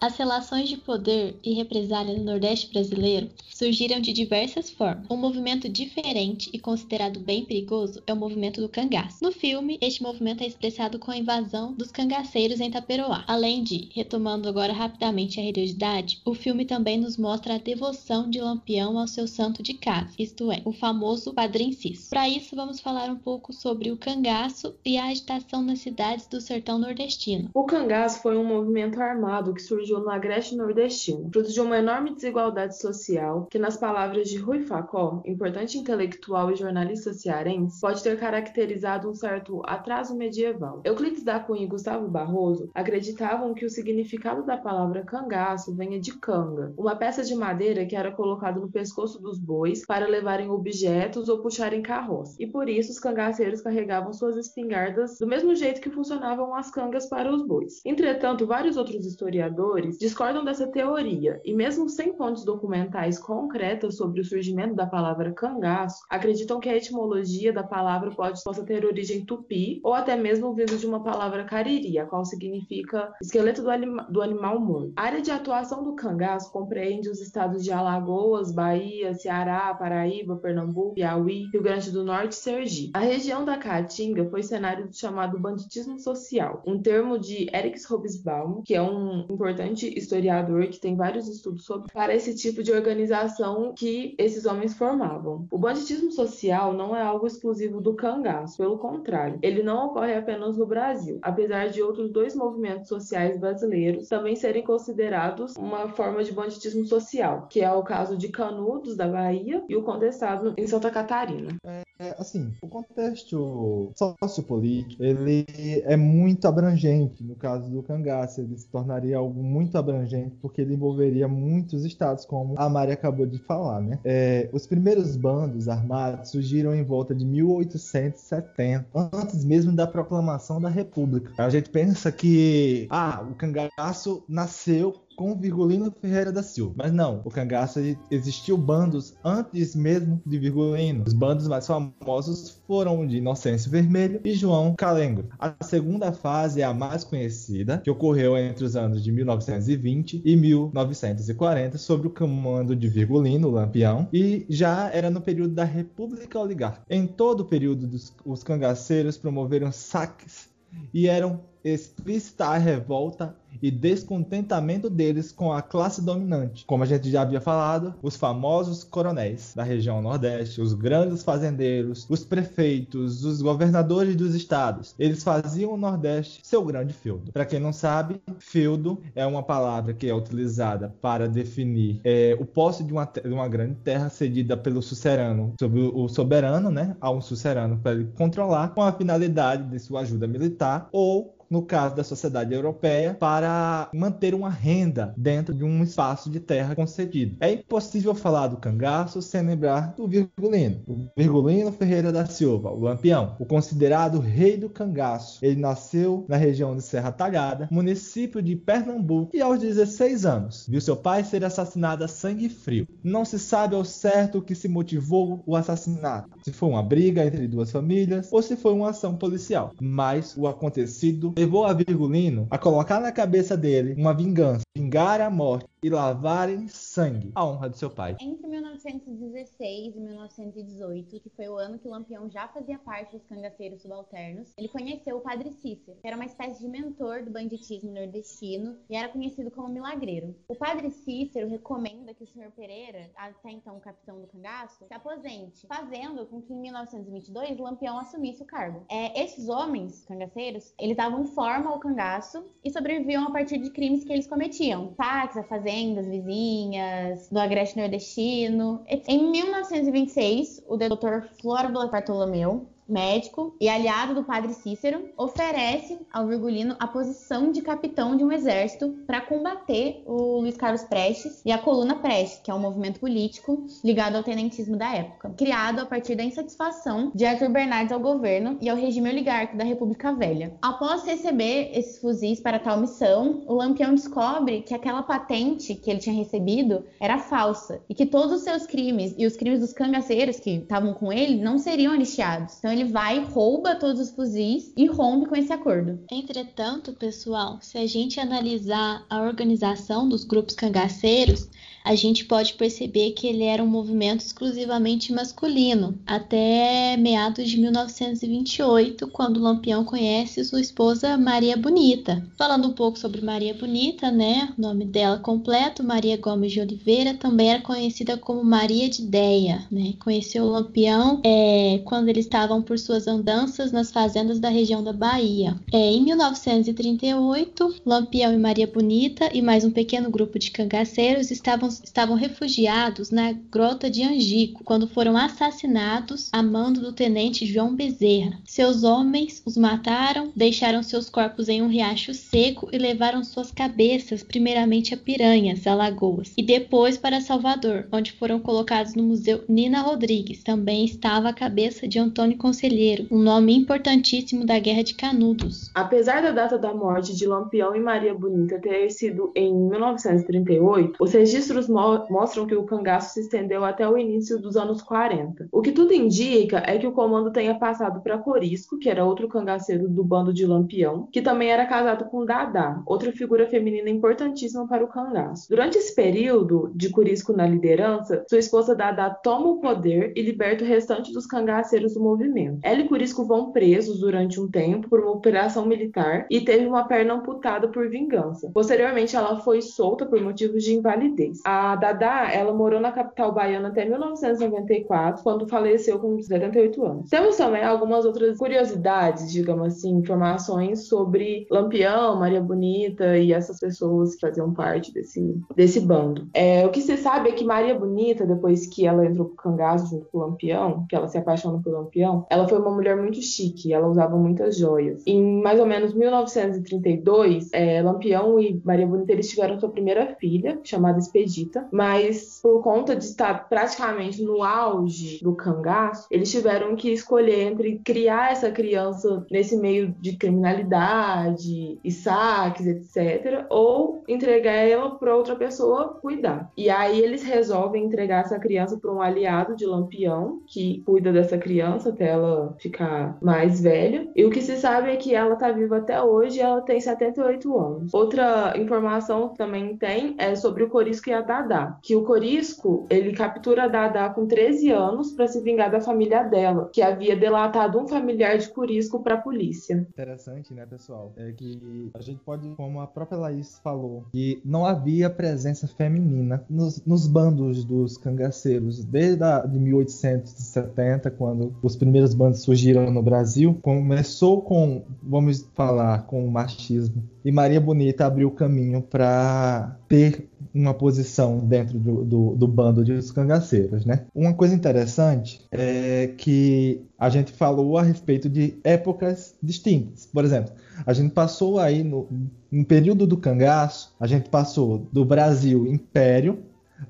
As 0.00 0.16
relações 0.16 0.68
de 0.68 0.76
poder 0.76 1.36
e 1.42 1.54
represália 1.54 2.16
no 2.16 2.22
Nordeste 2.22 2.70
brasileiro 2.70 3.28
surgiram 3.52 4.00
de 4.00 4.12
diversas 4.12 4.70
formas. 4.70 5.04
Um 5.10 5.16
movimento 5.16 5.68
diferente 5.68 6.48
e 6.52 6.58
considerado 6.58 7.18
bem 7.18 7.44
perigoso 7.44 8.00
é 8.06 8.12
o 8.12 8.16
movimento 8.16 8.60
do 8.60 8.68
cangaço. 8.68 9.18
No 9.20 9.32
filme, 9.32 9.76
este 9.80 10.00
movimento 10.00 10.44
é 10.44 10.46
expressado 10.46 11.00
com 11.00 11.10
a 11.10 11.16
invasão 11.16 11.72
dos 11.72 11.90
cangaceiros 11.90 12.60
em 12.60 12.70
Taperoá. 12.70 13.24
Além 13.26 13.64
de, 13.64 13.88
retomando 13.92 14.48
agora 14.48 14.72
rapidamente 14.72 15.40
a 15.40 15.42
religiosidade, 15.42 16.20
o 16.24 16.32
filme 16.32 16.64
também 16.64 16.96
nos 16.96 17.16
mostra 17.16 17.56
a 17.56 17.58
devoção 17.58 18.30
de 18.30 18.40
Lampião 18.40 18.96
ao 18.96 19.08
seu 19.08 19.26
santo 19.26 19.64
de 19.64 19.74
casa, 19.74 20.14
isto 20.16 20.52
é, 20.52 20.62
o 20.64 20.70
famoso 20.70 21.34
Padrim 21.34 21.72
Cis. 21.72 22.08
Para 22.08 22.28
isso, 22.28 22.54
vamos 22.54 22.78
falar 22.78 23.10
um 23.10 23.16
pouco 23.16 23.52
sobre 23.52 23.90
o 23.90 23.96
cangaço 23.96 24.74
e 24.84 24.96
a 24.96 25.06
agitação 25.06 25.60
nas 25.60 25.80
cidades 25.80 26.28
do 26.28 26.40
sertão 26.40 26.78
nordestino. 26.78 27.50
O 27.52 27.64
cangaço 27.64 28.22
foi 28.22 28.38
um 28.38 28.44
movimento 28.44 29.00
armado 29.00 29.52
que 29.52 29.62
surgiu 29.62 29.87
surgiu 29.88 30.00
no 30.00 30.10
agreste 30.10 30.54
nordestino, 30.54 31.30
fruto 31.32 31.50
de 31.50 31.60
uma 31.60 31.78
enorme 31.78 32.14
desigualdade 32.14 32.78
social 32.78 33.46
que, 33.50 33.58
nas 33.58 33.76
palavras 33.76 34.28
de 34.28 34.36
Rui 34.36 34.60
Facó, 34.60 35.22
importante 35.24 35.78
intelectual 35.78 36.50
e 36.50 36.56
jornalista 36.56 37.14
cearense, 37.14 37.80
pode 37.80 38.02
ter 38.02 38.18
caracterizado 38.18 39.08
um 39.08 39.14
certo 39.14 39.62
atraso 39.64 40.14
medieval. 40.14 40.82
Euclides 40.84 41.24
da 41.24 41.40
Cunha 41.40 41.64
e 41.64 41.68
Gustavo 41.68 42.06
Barroso 42.08 42.70
acreditavam 42.74 43.54
que 43.54 43.64
o 43.64 43.70
significado 43.70 44.44
da 44.44 44.56
palavra 44.56 45.02
cangaço 45.02 45.74
venha 45.74 45.98
de 45.98 46.12
canga, 46.18 46.72
uma 46.76 46.94
peça 46.94 47.24
de 47.24 47.34
madeira 47.34 47.86
que 47.86 47.96
era 47.96 48.12
colocada 48.12 48.60
no 48.60 48.70
pescoço 48.70 49.20
dos 49.20 49.38
bois 49.38 49.86
para 49.86 50.06
levarem 50.06 50.50
objetos 50.50 51.28
ou 51.28 51.40
puxarem 51.40 51.82
carroça. 51.82 52.36
E 52.38 52.46
por 52.46 52.68
isso 52.68 52.90
os 52.90 52.98
cangaceiros 52.98 53.62
carregavam 53.62 54.12
suas 54.12 54.36
espingardas 54.36 55.18
do 55.18 55.26
mesmo 55.26 55.54
jeito 55.54 55.80
que 55.80 55.90
funcionavam 55.90 56.54
as 56.54 56.70
cangas 56.70 57.08
para 57.08 57.32
os 57.32 57.42
bois. 57.46 57.80
Entretanto, 57.84 58.46
vários 58.46 58.76
outros 58.76 59.06
historiadores 59.06 59.77
historiadores 59.78 59.98
discordam 59.98 60.44
dessa 60.44 60.66
teoria 60.66 61.40
e, 61.44 61.54
mesmo 61.54 61.88
sem 61.88 62.14
fontes 62.14 62.44
documentais 62.44 63.18
concretas 63.18 63.96
sobre 63.96 64.20
o 64.20 64.24
surgimento 64.24 64.74
da 64.74 64.86
palavra 64.86 65.32
cangaço, 65.32 66.02
acreditam 66.08 66.60
que 66.60 66.68
a 66.68 66.76
etimologia 66.76 67.52
da 67.52 67.62
palavra 67.62 68.10
pode, 68.10 68.42
possa 68.42 68.64
ter 68.64 68.84
origem 68.84 69.24
tupi 69.24 69.80
ou 69.84 69.94
até 69.94 70.16
mesmo 70.16 70.52
vindo 70.54 70.76
de 70.76 70.86
uma 70.86 71.02
palavra 71.02 71.44
cariri, 71.44 71.98
a 71.98 72.06
qual 72.06 72.24
significa 72.24 73.12
esqueleto 73.22 73.62
do, 73.62 73.70
anima 73.70 74.06
do 74.10 74.22
animal 74.22 74.58
morto. 74.60 74.92
A 74.96 75.02
área 75.02 75.20
de 75.20 75.30
atuação 75.30 75.84
do 75.84 75.94
cangaço 75.94 76.50
compreende 76.50 77.08
os 77.08 77.20
estados 77.20 77.64
de 77.64 77.72
Alagoas, 77.72 78.52
Bahia, 78.52 79.14
Ceará, 79.14 79.74
Paraíba, 79.74 80.36
Pernambuco, 80.36 80.94
Piauí, 80.94 81.48
Rio 81.52 81.62
Grande 81.62 81.90
do 81.90 82.04
Norte 82.04 82.32
e 82.32 82.36
Sergipe. 82.36 82.92
A 82.94 83.00
região 83.00 83.44
da 83.44 83.56
Caatinga 83.56 84.28
foi 84.28 84.42
cenário 84.42 84.88
do 84.88 84.96
chamado 84.96 85.38
banditismo 85.38 85.98
social, 85.98 86.62
um 86.66 86.80
termo 86.80 87.18
de 87.18 87.48
Eric 87.54 87.78
Hobsbawm, 87.88 88.62
que 88.64 88.74
é 88.74 88.82
um 88.82 89.26
importante 89.30 89.67
importante 89.68 89.98
historiador 89.98 90.66
que 90.68 90.80
tem 90.80 90.96
vários 90.96 91.28
estudos 91.28 91.64
sobre 91.64 91.92
para 91.92 92.14
esse 92.14 92.34
tipo 92.34 92.62
de 92.62 92.72
organização 92.72 93.72
que 93.74 94.14
esses 94.18 94.46
homens 94.46 94.74
formavam. 94.74 95.46
O 95.50 95.58
banditismo 95.58 96.10
social 96.10 96.72
não 96.72 96.96
é 96.96 97.02
algo 97.02 97.26
exclusivo 97.26 97.80
do 97.80 97.94
cangaço, 97.94 98.56
pelo 98.56 98.78
contrário, 98.78 99.38
ele 99.42 99.62
não 99.62 99.86
ocorre 99.86 100.14
apenas 100.14 100.56
no 100.56 100.66
Brasil, 100.66 101.18
apesar 101.22 101.68
de 101.68 101.82
outros 101.82 102.10
dois 102.10 102.34
movimentos 102.34 102.88
sociais 102.88 103.38
brasileiros 103.38 104.08
também 104.08 104.36
serem 104.36 104.62
considerados 104.62 105.54
uma 105.56 105.88
forma 105.90 106.24
de 106.24 106.32
banditismo 106.32 106.84
social, 106.86 107.46
que 107.48 107.60
é 107.60 107.72
o 107.72 107.82
caso 107.82 108.16
de 108.16 108.28
Canudos 108.28 108.96
da 108.96 109.08
Bahia 109.08 109.62
e 109.68 109.76
o 109.76 109.82
Condestado 109.82 110.54
em 110.56 110.66
Santa 110.66 110.90
Catarina. 110.90 111.56
É, 112.00 112.14
assim, 112.16 112.52
o 112.62 112.68
contexto 112.68 113.92
sociopolítico, 113.96 115.02
ele 115.02 115.44
é 115.84 115.96
muito 115.96 116.46
abrangente. 116.46 117.24
No 117.24 117.34
caso 117.34 117.68
do 117.68 117.82
cangaço, 117.82 118.40
ele 118.40 118.56
se 118.56 118.68
tornaria 118.68 119.16
algo 119.16 119.42
muito 119.42 119.57
abrangente 119.74 120.36
porque 120.40 120.60
ele 120.60 120.74
envolveria 120.74 121.26
muitos 121.28 121.84
estados, 121.84 122.24
como 122.24 122.54
a 122.56 122.68
Mari 122.68 122.92
acabou 122.92 123.26
de 123.26 123.38
falar, 123.38 123.80
né? 123.80 123.98
É, 124.04 124.48
os 124.52 124.66
primeiros 124.66 125.16
bandos 125.16 125.68
armados 125.68 126.30
surgiram 126.30 126.74
em 126.74 126.82
volta 126.82 127.14
de 127.14 127.24
1870, 127.24 128.86
antes 129.12 129.44
mesmo 129.44 129.72
da 129.72 129.86
proclamação 129.86 130.60
da 130.60 130.68
República. 130.68 131.32
A 131.38 131.50
gente 131.50 131.70
pensa 131.70 132.10
que, 132.12 132.86
ah, 132.90 133.24
o 133.30 133.34
cangaço 133.34 134.22
nasceu 134.28 134.94
com 135.18 135.34
Virgulino 135.34 135.92
Ferreira 136.00 136.30
da 136.30 136.44
Silva. 136.44 136.74
Mas 136.76 136.92
não, 136.92 137.20
o 137.24 137.30
cangaço 137.30 137.80
existiu 138.08 138.56
bandos 138.56 139.16
antes 139.24 139.74
mesmo 139.74 140.22
de 140.24 140.38
Virgulino. 140.38 141.02
Os 141.04 141.12
bandos 141.12 141.48
mais 141.48 141.66
famosos 141.66 142.62
foram 142.68 143.04
de 143.04 143.16
Inocêncio 143.16 143.68
Vermelho 143.68 144.20
e 144.24 144.32
João 144.32 144.76
Calengro. 144.76 145.28
A 145.36 145.52
segunda 145.64 146.12
fase 146.12 146.60
é 146.60 146.64
a 146.64 146.72
mais 146.72 147.02
conhecida, 147.02 147.78
que 147.78 147.90
ocorreu 147.90 148.38
entre 148.38 148.64
os 148.64 148.76
anos 148.76 149.02
de 149.02 149.10
1920 149.10 150.22
e 150.24 150.36
1940, 150.36 151.76
sob 151.78 152.06
o 152.06 152.10
comando 152.10 152.76
de 152.76 152.88
Virgulino, 152.88 153.50
Lampião, 153.50 154.08
e 154.12 154.46
já 154.48 154.88
era 154.92 155.10
no 155.10 155.20
período 155.20 155.52
da 155.52 155.64
República 155.64 156.38
Oligarca. 156.38 156.82
Em 156.88 157.08
todo 157.08 157.40
o 157.40 157.44
período, 157.44 157.90
os 158.24 158.44
cangaceiros 158.44 159.18
promoveram 159.18 159.72
saques 159.72 160.48
e 160.94 161.08
eram 161.08 161.40
explícita 161.64 162.46
a 162.46 162.58
revolta 162.58 163.36
e 163.62 163.70
descontentamento 163.70 164.90
deles 164.90 165.32
com 165.32 165.52
a 165.52 165.62
classe 165.62 166.02
dominante. 166.02 166.64
Como 166.66 166.82
a 166.82 166.86
gente 166.86 167.10
já 167.10 167.22
havia 167.22 167.40
falado, 167.40 167.94
os 168.02 168.16
famosos 168.16 168.84
coronéis 168.84 169.52
da 169.54 169.62
região 169.62 170.02
Nordeste, 170.02 170.60
os 170.60 170.74
grandes 170.74 171.22
fazendeiros, 171.22 172.06
os 172.08 172.24
prefeitos, 172.24 173.24
os 173.24 173.42
governadores 173.42 174.16
dos 174.16 174.34
estados, 174.34 174.94
eles 174.98 175.22
faziam 175.22 175.72
o 175.72 175.76
Nordeste 175.76 176.40
seu 176.42 176.64
grande 176.64 176.92
feudo. 176.92 177.32
Para 177.32 177.44
quem 177.44 177.60
não 177.60 177.72
sabe, 177.72 178.20
feudo 178.38 179.00
é 179.14 179.26
uma 179.26 179.42
palavra 179.42 179.92
que 179.92 180.08
é 180.08 180.14
utilizada 180.14 180.94
para 181.00 181.28
definir 181.28 182.00
é, 182.04 182.36
o 182.38 182.44
posse 182.44 182.82
de 182.84 182.92
uma, 182.92 183.04
de 183.04 183.32
uma 183.32 183.48
grande 183.48 183.76
terra 183.76 184.08
cedida 184.08 184.56
pelo 184.56 184.82
sucerano 184.82 185.54
sobre 185.58 185.80
o 185.80 186.08
soberano, 186.08 186.70
né, 186.70 186.96
a 187.00 187.10
um 187.10 187.20
sucerano 187.20 187.78
para 187.78 187.92
ele 187.92 188.10
controlar, 188.16 188.68
com 188.68 188.82
a 188.82 188.92
finalidade 188.92 189.64
de 189.64 189.78
sua 189.78 190.00
ajuda 190.00 190.26
militar 190.26 190.88
ou 190.92 191.38
no 191.50 191.62
caso 191.62 191.94
da 191.96 192.04
sociedade 192.04 192.52
europeia, 192.52 193.14
para 193.14 193.47
manter 193.92 194.34
uma 194.34 194.50
renda 194.50 195.14
dentro 195.16 195.54
de 195.54 195.64
um 195.64 195.82
espaço 195.82 196.30
de 196.30 196.40
terra 196.40 196.74
concedido. 196.74 197.36
É 197.40 197.52
impossível 197.52 198.14
falar 198.14 198.48
do 198.48 198.56
cangaço 198.56 199.22
sem 199.22 199.42
lembrar 199.42 199.94
do 199.94 200.06
Virgulino. 200.06 200.80
O 200.86 201.08
Virgulino 201.16 201.72
Ferreira 201.72 202.12
da 202.12 202.26
Silva, 202.26 202.70
o 202.70 202.80
Lampião, 202.80 203.36
o 203.38 203.46
considerado 203.46 204.18
rei 204.18 204.56
do 204.56 204.68
cangaço. 204.68 205.44
Ele 205.44 205.60
nasceu 205.60 206.24
na 206.28 206.36
região 206.36 206.74
de 206.74 206.82
Serra 206.82 207.12
Talhada, 207.12 207.68
município 207.70 208.42
de 208.42 208.56
Pernambuco, 208.56 209.34
e 209.34 209.40
aos 209.40 209.58
16 209.60 210.26
anos 210.26 210.66
viu 210.68 210.80
seu 210.80 210.96
pai 210.96 211.24
ser 211.24 211.44
assassinado 211.44 212.04
a 212.04 212.08
sangue 212.08 212.48
frio. 212.48 212.86
Não 213.02 213.24
se 213.24 213.38
sabe 213.38 213.74
ao 213.74 213.84
certo 213.84 214.38
o 214.38 214.42
que 214.42 214.54
se 214.54 214.68
motivou 214.68 215.42
o 215.46 215.56
assassinato, 215.56 216.28
se 216.42 216.52
foi 216.52 216.68
uma 216.68 216.82
briga 216.82 217.24
entre 217.24 217.46
duas 217.46 217.70
famílias 217.70 218.28
ou 218.32 218.42
se 218.42 218.56
foi 218.56 218.72
uma 218.72 218.90
ação 218.90 219.16
policial, 219.16 219.72
mas 219.80 220.36
o 220.36 220.46
acontecido 220.46 221.34
levou 221.36 221.64
a 221.64 221.72
Virgulino 221.72 222.46
a 222.50 222.58
colocar 222.58 223.00
na 223.00 223.12
cabeça 223.12 223.27
dele 223.28 223.94
uma 224.00 224.14
vingança, 224.14 224.62
vingar 224.76 225.20
a 225.20 225.30
morte 225.30 225.68
e 225.82 225.90
lavarem 225.90 226.66
sangue 226.66 227.30
a 227.34 227.44
honra 227.44 227.70
de 227.70 227.78
seu 227.78 227.90
pai. 227.90 228.16
Entre 228.20 228.46
1916 228.48 229.96
e 229.96 230.00
1918, 230.00 231.20
que 231.20 231.30
foi 231.30 231.48
o 231.48 231.56
ano 231.56 231.78
que 231.78 231.86
o 231.86 231.90
Lampião 231.90 232.28
já 232.28 232.48
fazia 232.48 232.78
parte 232.78 233.16
dos 233.16 233.26
cangaceiros 233.26 233.82
subalternos, 233.82 234.52
ele 234.56 234.68
conheceu 234.68 235.16
o 235.16 235.20
Padre 235.20 235.52
Cícero, 235.52 235.98
que 236.00 236.06
era 236.06 236.16
uma 236.16 236.24
espécie 236.24 236.60
de 236.60 236.68
mentor 236.68 237.22
do 237.22 237.30
banditismo 237.30 237.92
nordestino 237.92 238.76
e 238.90 238.96
era 238.96 239.08
conhecido 239.08 239.50
como 239.50 239.68
milagreiro. 239.68 240.34
O 240.48 240.54
Padre 240.54 240.90
Cícero 240.90 241.48
recomenda 241.48 242.12
que 242.14 242.24
o 242.24 242.26
Sr. 242.26 242.50
Pereira, 242.56 243.10
até 243.16 243.50
então 243.50 243.78
capitão 243.78 244.20
do 244.20 244.26
cangaço, 244.26 244.84
se 244.86 244.94
aposente, 244.94 245.66
fazendo 245.66 246.26
com 246.26 246.42
que 246.42 246.52
em 246.52 246.60
1922 246.60 247.58
o 247.58 247.62
Lampião 247.62 247.98
assumisse 247.98 248.42
o 248.42 248.46
cargo. 248.46 248.84
É, 248.88 249.22
esses 249.22 249.48
homens 249.48 250.04
cangaceiros, 250.06 250.74
eles 250.78 250.96
davam 250.96 251.24
forma 251.24 251.70
ao 251.70 251.78
cangaço 251.78 252.44
e 252.64 252.70
sobreviviam 252.70 253.17
a 253.26 253.32
partir 253.32 253.58
de 253.58 253.70
crimes 253.70 254.04
que 254.04 254.12
eles 254.12 254.26
cometiam, 254.26 254.92
saques, 254.96 255.36
a 255.36 255.42
fazendas 255.42 256.06
vizinhas, 256.06 257.28
do 257.28 257.38
agreste 257.38 257.76
nordestino. 257.76 258.84
Em 258.86 259.30
1926, 259.30 260.62
o 260.68 260.76
Dr. 260.76 261.22
Flório 261.40 261.72
Bartolomeu 261.90 262.68
médico 262.88 263.54
e 263.60 263.68
aliado 263.68 264.14
do 264.14 264.24
padre 264.24 264.54
Cícero, 264.54 265.10
oferece 265.16 265.98
ao 266.12 266.26
Virgulino 266.26 266.76
a 266.78 266.86
posição 266.86 267.52
de 267.52 267.62
capitão 267.62 268.16
de 268.16 268.24
um 268.24 268.32
exército 268.32 268.96
para 269.06 269.20
combater 269.20 270.02
o 270.06 270.40
Luiz 270.40 270.56
Carlos 270.56 270.82
Prestes 270.84 271.42
e 271.44 271.52
a 271.52 271.58
Coluna 271.58 271.96
Prestes, 271.96 272.40
que 272.42 272.50
é 272.50 272.54
um 272.54 272.58
movimento 272.58 273.00
político 273.00 273.66
ligado 273.84 274.16
ao 274.16 274.22
tenentismo 274.22 274.76
da 274.76 274.94
época, 274.94 275.30
criado 275.36 275.80
a 275.80 275.86
partir 275.86 276.14
da 276.14 276.22
insatisfação 276.22 277.12
de 277.14 277.24
Arthur 277.24 277.50
Bernardes 277.50 277.92
ao 277.92 278.00
governo 278.00 278.56
e 278.60 278.68
ao 278.68 278.76
regime 278.76 279.10
oligárquico 279.10 279.58
da 279.58 279.64
República 279.64 280.12
Velha. 280.12 280.54
Após 280.62 281.04
receber 281.04 281.70
esses 281.74 282.00
fuzis 282.00 282.40
para 282.40 282.58
tal 282.58 282.80
missão, 282.80 283.42
o 283.46 283.54
Lampião 283.54 283.94
descobre 283.94 284.62
que 284.62 284.74
aquela 284.74 285.02
patente 285.02 285.74
que 285.74 285.90
ele 285.90 286.00
tinha 286.00 286.14
recebido 286.14 286.84
era 287.00 287.18
falsa 287.18 287.80
e 287.88 287.94
que 287.94 288.06
todos 288.06 288.32
os 288.32 288.42
seus 288.42 288.66
crimes 288.66 289.14
e 289.16 289.26
os 289.26 289.36
crimes 289.36 289.60
dos 289.60 289.72
cangaceiros 289.72 290.40
que 290.40 290.50
estavam 290.50 290.94
com 290.94 291.12
ele 291.12 291.42
não 291.42 291.58
seriam 291.58 291.92
anistiados. 291.92 292.58
Então 292.58 292.72
ele 292.78 292.90
vai, 292.90 293.18
rouba 293.24 293.74
todos 293.74 294.00
os 294.00 294.10
fuzis 294.10 294.72
e 294.76 294.86
rompe 294.86 295.28
com 295.28 295.36
esse 295.36 295.52
acordo. 295.52 295.98
Entretanto, 296.10 296.92
pessoal, 296.92 297.58
se 297.60 297.76
a 297.76 297.86
gente 297.86 298.20
analisar 298.20 299.04
a 299.10 299.20
organização 299.22 300.08
dos 300.08 300.24
grupos 300.24 300.54
cangaceiros, 300.54 301.48
a 301.88 301.94
gente 301.94 302.26
pode 302.26 302.52
perceber 302.52 303.12
que 303.12 303.26
ele 303.26 303.44
era 303.44 303.62
um 303.62 303.66
movimento 303.66 304.20
exclusivamente 304.20 305.10
masculino, 305.10 305.98
até 306.06 306.98
meados 306.98 307.48
de 307.48 307.56
1928, 307.58 309.08
quando 309.08 309.40
Lampião 309.40 309.84
conhece 309.84 310.44
sua 310.44 310.60
esposa 310.60 311.16
Maria 311.16 311.56
Bonita. 311.56 312.22
Falando 312.36 312.68
um 312.68 312.72
pouco 312.72 312.98
sobre 312.98 313.22
Maria 313.22 313.54
Bonita, 313.54 314.10
né? 314.10 314.52
O 314.58 314.60
nome 314.60 314.84
dela 314.84 315.18
completo, 315.18 315.82
Maria 315.82 316.18
Gomes 316.18 316.52
de 316.52 316.60
Oliveira, 316.60 317.14
também 317.14 317.52
era 317.52 317.62
conhecida 317.62 318.18
como 318.18 318.44
Maria 318.44 318.88
de 318.90 319.02
Deia, 319.02 319.66
né? 319.70 319.94
Conheceu 319.98 320.44
o 320.44 320.50
Lampião 320.50 321.22
é, 321.24 321.80
quando 321.86 322.08
eles 322.08 322.26
estavam 322.26 322.60
por 322.68 322.78
suas 322.78 323.08
andanças 323.08 323.72
nas 323.72 323.90
fazendas 323.90 324.38
da 324.38 324.50
região 324.50 324.84
da 324.84 324.92
Bahia. 324.92 325.58
É, 325.72 325.90
em 325.90 326.04
1938, 326.04 327.76
Lampião 327.84 328.30
e 328.30 328.36
Maria 328.36 328.66
Bonita 328.66 329.30
e 329.32 329.40
mais 329.40 329.64
um 329.64 329.70
pequeno 329.70 330.10
grupo 330.10 330.38
de 330.38 330.50
cangaceiros 330.50 331.30
estavam 331.30 331.70
estavam 331.70 332.14
refugiados 332.14 333.10
na 333.10 333.32
grota 333.32 333.88
de 333.88 334.02
Angico 334.02 334.62
quando 334.64 334.86
foram 334.86 335.16
assassinados 335.16 336.28
a 336.30 336.42
mando 336.42 336.82
do 336.82 336.92
tenente 336.92 337.46
João 337.46 337.74
Bezerra. 337.74 338.38
Seus 338.44 338.84
homens 338.84 339.40
os 339.46 339.56
mataram, 339.56 340.30
deixaram 340.36 340.82
seus 340.82 341.08
corpos 341.08 341.48
em 341.48 341.62
um 341.62 341.68
riacho 341.68 342.12
seco 342.12 342.68
e 342.70 342.76
levaram 342.76 343.24
suas 343.24 343.50
cabeças 343.50 344.22
primeiramente 344.22 344.92
a 344.92 344.96
Piranhas, 344.98 345.66
Alagoas, 345.66 346.34
e 346.36 346.42
depois 346.42 346.98
para 346.98 347.22
Salvador, 347.22 347.88
onde 347.90 348.12
foram 348.12 348.38
colocados 348.38 348.94
no 348.94 349.02
Museu 349.02 349.42
Nina 349.48 349.80
Rodrigues. 349.80 350.42
Também 350.42 350.84
estava 350.84 351.30
a 351.30 351.32
cabeça 351.32 351.88
de 351.88 351.98
Antônio 351.98 352.36
Conselheiro, 352.58 353.06
um 353.08 353.20
nome 353.20 353.54
importantíssimo 353.54 354.44
da 354.44 354.58
Guerra 354.58 354.82
de 354.82 354.92
Canudos. 354.92 355.70
Apesar 355.72 356.20
da 356.20 356.32
data 356.32 356.58
da 356.58 356.74
morte 356.74 357.14
de 357.14 357.24
Lampião 357.24 357.76
e 357.76 357.78
Maria 357.78 358.12
Bonita 358.12 358.58
ter 358.58 358.90
sido 358.90 359.30
em 359.36 359.54
1938, 359.54 360.96
os 360.98 361.12
registros 361.12 361.68
mo 361.68 362.04
mostram 362.10 362.48
que 362.48 362.56
o 362.56 362.64
cangaço 362.64 363.14
se 363.14 363.20
estendeu 363.20 363.64
até 363.64 363.88
o 363.88 363.96
início 363.96 364.40
dos 364.40 364.56
anos 364.56 364.82
40. 364.82 365.46
O 365.52 365.62
que 365.62 365.70
tudo 365.70 365.94
indica 365.94 366.60
é 366.66 366.76
que 366.78 366.86
o 366.86 366.90
comando 366.90 367.30
tenha 367.30 367.56
passado 367.56 368.00
para 368.00 368.18
Corisco, 368.18 368.76
que 368.76 368.90
era 368.90 369.04
outro 369.04 369.28
cangaceiro 369.28 369.88
do 369.88 370.02
bando 370.02 370.34
de 370.34 370.44
Lampião, 370.44 371.06
que 371.12 371.22
também 371.22 371.50
era 371.50 371.64
casado 371.64 372.06
com 372.06 372.24
Dadá, 372.24 372.82
outra 372.84 373.12
figura 373.12 373.46
feminina 373.46 373.88
importantíssima 373.88 374.66
para 374.66 374.84
o 374.84 374.88
cangaço. 374.88 375.48
Durante 375.48 375.78
esse 375.78 375.94
período 375.94 376.72
de 376.74 376.90
Corisco 376.90 377.32
na 377.32 377.46
liderança, 377.46 378.24
sua 378.28 378.40
esposa 378.40 378.74
Dadá 378.74 379.10
toma 379.10 379.46
o 379.46 379.60
poder 379.60 380.12
e 380.16 380.22
liberta 380.22 380.64
o 380.64 380.66
restante 380.66 381.12
dos 381.12 381.24
cangaceiros 381.24 381.94
do 381.94 382.00
movimento. 382.00 382.37
Ela 382.62 382.80
e 382.80 382.88
Corisco 382.88 383.24
vão 383.24 383.52
presos 383.52 384.00
durante 384.00 384.40
um 384.40 384.48
tempo 384.48 384.88
por 384.88 385.00
uma 385.00 385.12
operação 385.12 385.66
militar 385.66 386.26
e 386.30 386.40
teve 386.40 386.66
uma 386.66 386.84
perna 386.84 387.14
amputada 387.14 387.68
por 387.68 387.88
vingança. 387.88 388.50
Posteriormente, 388.52 389.16
ela 389.16 389.40
foi 389.40 389.60
solta 389.60 390.06
por 390.06 390.20
motivos 390.20 390.62
de 390.62 390.74
invalidez. 390.74 391.40
A 391.44 391.76
Dadá, 391.76 392.30
ela 392.32 392.52
morou 392.52 392.80
na 392.80 392.92
capital 392.92 393.32
baiana 393.32 393.68
até 393.68 393.84
1994, 393.84 395.22
quando 395.22 395.48
faleceu 395.48 395.98
com 395.98 396.20
78 396.20 396.84
anos. 396.84 397.10
Temos 397.10 397.36
também 397.36 397.64
algumas 397.64 398.04
outras 398.04 398.36
curiosidades, 398.36 399.30
digamos 399.32 399.66
assim, 399.66 399.96
informações 399.96 400.86
sobre 400.88 401.46
Lampião, 401.50 402.18
Maria 402.18 402.40
Bonita 402.40 403.16
e 403.18 403.32
essas 403.32 403.58
pessoas 403.58 404.14
que 404.14 404.20
faziam 404.20 404.52
parte 404.52 404.92
desse, 404.92 405.40
desse 405.54 405.80
bando. 405.80 406.28
É, 406.34 406.66
o 406.66 406.70
que 406.70 406.80
se 406.80 406.96
sabe 406.96 407.30
é 407.30 407.32
que 407.32 407.44
Maria 407.44 407.74
Bonita, 407.74 408.26
depois 408.26 408.66
que 408.66 408.86
ela 408.86 409.06
entrou 409.06 409.26
pro 409.26 409.36
cangaço 409.36 409.86
junto 409.86 410.06
com 410.06 410.18
o 410.18 410.20
Lampião, 410.22 410.86
que 410.88 410.96
ela 410.96 411.08
se 411.08 411.18
apaixona 411.18 411.60
pelo 411.62 411.78
Lampião, 411.78 412.26
ela 412.30 412.48
foi 412.48 412.58
uma 412.58 412.70
mulher 412.70 412.96
muito 412.96 413.20
chique, 413.22 413.72
ela 413.72 413.88
usava 413.88 414.16
muitas 414.16 414.56
joias. 414.56 415.02
Em 415.06 415.42
mais 415.42 415.58
ou 415.58 415.66
menos 415.66 415.94
1932, 415.94 417.50
é, 417.52 417.82
Lampião 417.82 418.38
e 418.38 418.60
Maria 418.64 418.86
Bonita 418.86 419.12
eles 419.12 419.28
tiveram 419.28 419.58
sua 419.58 419.70
primeira 419.70 420.16
filha, 420.16 420.58
chamada 420.62 420.98
Expedita, 420.98 421.66
mas 421.72 422.40
por 422.42 422.62
conta 422.62 422.94
de 422.94 423.04
estar 423.04 423.48
praticamente 423.48 424.22
no 424.22 424.42
auge 424.42 425.22
do 425.22 425.34
cangaço, 425.34 426.06
eles 426.10 426.30
tiveram 426.30 426.76
que 426.76 426.92
escolher 426.92 427.40
entre 427.40 427.78
criar 427.84 428.32
essa 428.32 428.50
criança 428.50 429.26
nesse 429.30 429.56
meio 429.56 429.94
de 430.00 430.16
criminalidade 430.16 431.78
e 431.82 431.90
saques, 431.90 432.66
etc., 432.66 433.46
ou 433.50 434.02
entregar 434.08 434.52
ela 434.52 434.90
para 434.90 435.16
outra 435.16 435.36
pessoa 435.36 435.98
cuidar. 436.00 436.50
E 436.56 436.68
aí 436.68 437.00
eles 437.00 437.22
resolvem 437.22 437.84
entregar 437.84 438.24
essa 438.24 438.38
criança 438.38 438.76
para 438.76 438.92
um 438.92 439.00
aliado 439.00 439.56
de 439.56 439.66
Lampião, 439.66 440.40
que 440.46 440.82
cuida 440.84 441.12
dessa 441.12 441.38
criança 441.38 441.90
até 441.90 442.17
ela 442.18 442.54
ficar 442.58 443.16
mais 443.20 443.60
velha. 443.60 444.08
E 444.14 444.24
o 444.24 444.30
que 444.30 444.40
se 444.40 444.56
sabe 444.56 444.90
é 444.90 444.96
que 444.96 445.14
ela 445.14 445.34
está 445.34 445.50
viva 445.52 445.78
até 445.78 446.02
hoje 446.02 446.38
e 446.38 446.42
ela 446.42 446.60
tem 446.60 446.80
78 446.80 447.58
anos. 447.58 447.94
Outra 447.94 448.54
informação 448.56 449.30
que 449.30 449.38
também 449.38 449.76
tem 449.76 450.14
é 450.18 450.34
sobre 450.34 450.64
o 450.64 450.68
Corisco 450.68 451.08
e 451.08 451.12
a 451.12 451.20
Dadá, 451.20 451.78
que 451.82 451.96
o 451.96 452.04
Corisco, 452.04 452.86
ele 452.90 453.12
captura 453.12 453.64
a 453.64 453.68
Dadá 453.68 454.10
com 454.10 454.26
13 454.26 454.70
anos 454.70 455.12
para 455.12 455.28
se 455.28 455.40
vingar 455.40 455.70
da 455.70 455.80
família 455.80 456.22
dela, 456.22 456.70
que 456.72 456.82
havia 456.82 457.16
delatado 457.16 457.78
um 457.78 457.86
familiar 457.86 458.38
de 458.38 458.48
Corisco 458.48 459.02
para 459.02 459.14
a 459.14 459.20
polícia. 459.20 459.74
Interessante, 459.74 460.52
né, 460.52 460.66
pessoal? 460.66 461.12
É 461.16 461.32
que 461.32 461.90
a 461.94 462.02
gente 462.02 462.20
pode, 462.24 462.48
como 462.56 462.80
a 462.80 462.86
própria 462.86 463.18
Laís 463.18 463.58
falou, 463.62 464.04
que 464.10 464.40
não 464.44 464.64
havia 464.64 465.08
presença 465.10 465.66
feminina 465.66 466.44
nos, 466.48 466.84
nos 466.84 467.06
bandos 467.06 467.64
dos 467.64 467.96
cangaceiros 467.96 468.84
desde 468.84 469.22
a, 469.22 469.40
de 469.40 469.58
1870, 469.58 471.10
quando 471.12 471.54
os 471.62 471.76
primeiros 471.76 472.07
bandos 472.14 472.40
surgiram 472.40 472.90
no 472.90 473.02
Brasil. 473.02 473.58
Começou 473.62 474.42
com, 474.42 474.82
vamos 475.02 475.46
falar, 475.54 476.02
com 476.06 476.26
o 476.26 476.30
machismo 476.30 477.02
e 477.28 477.30
Maria 477.30 477.60
Bonita 477.60 478.06
abriu 478.06 478.28
o 478.28 478.30
caminho 478.30 478.80
para 478.80 479.76
ter 479.86 480.28
uma 480.54 480.72
posição 480.72 481.38
dentro 481.38 481.78
do, 481.78 482.02
do, 482.02 482.36
do, 482.36 482.48
bando 482.48 482.82
de 482.82 483.12
cangaceiros, 483.12 483.84
né? 483.84 484.06
Uma 484.14 484.32
coisa 484.32 484.54
interessante 484.54 485.44
é 485.52 486.14
que 486.16 486.80
a 486.98 487.10
gente 487.10 487.30
falou 487.32 487.76
a 487.76 487.82
respeito 487.82 488.30
de 488.30 488.56
épocas 488.64 489.34
distintas. 489.42 490.06
Por 490.06 490.24
exemplo, 490.24 490.54
a 490.86 490.92
gente 490.94 491.12
passou 491.12 491.58
aí 491.58 491.84
no, 491.84 492.08
no 492.50 492.64
período 492.64 493.06
do 493.06 493.18
cangaço, 493.18 493.94
a 494.00 494.06
gente 494.06 494.30
passou 494.30 494.88
do 494.90 495.04
Brasil 495.04 495.66
Império 495.66 496.38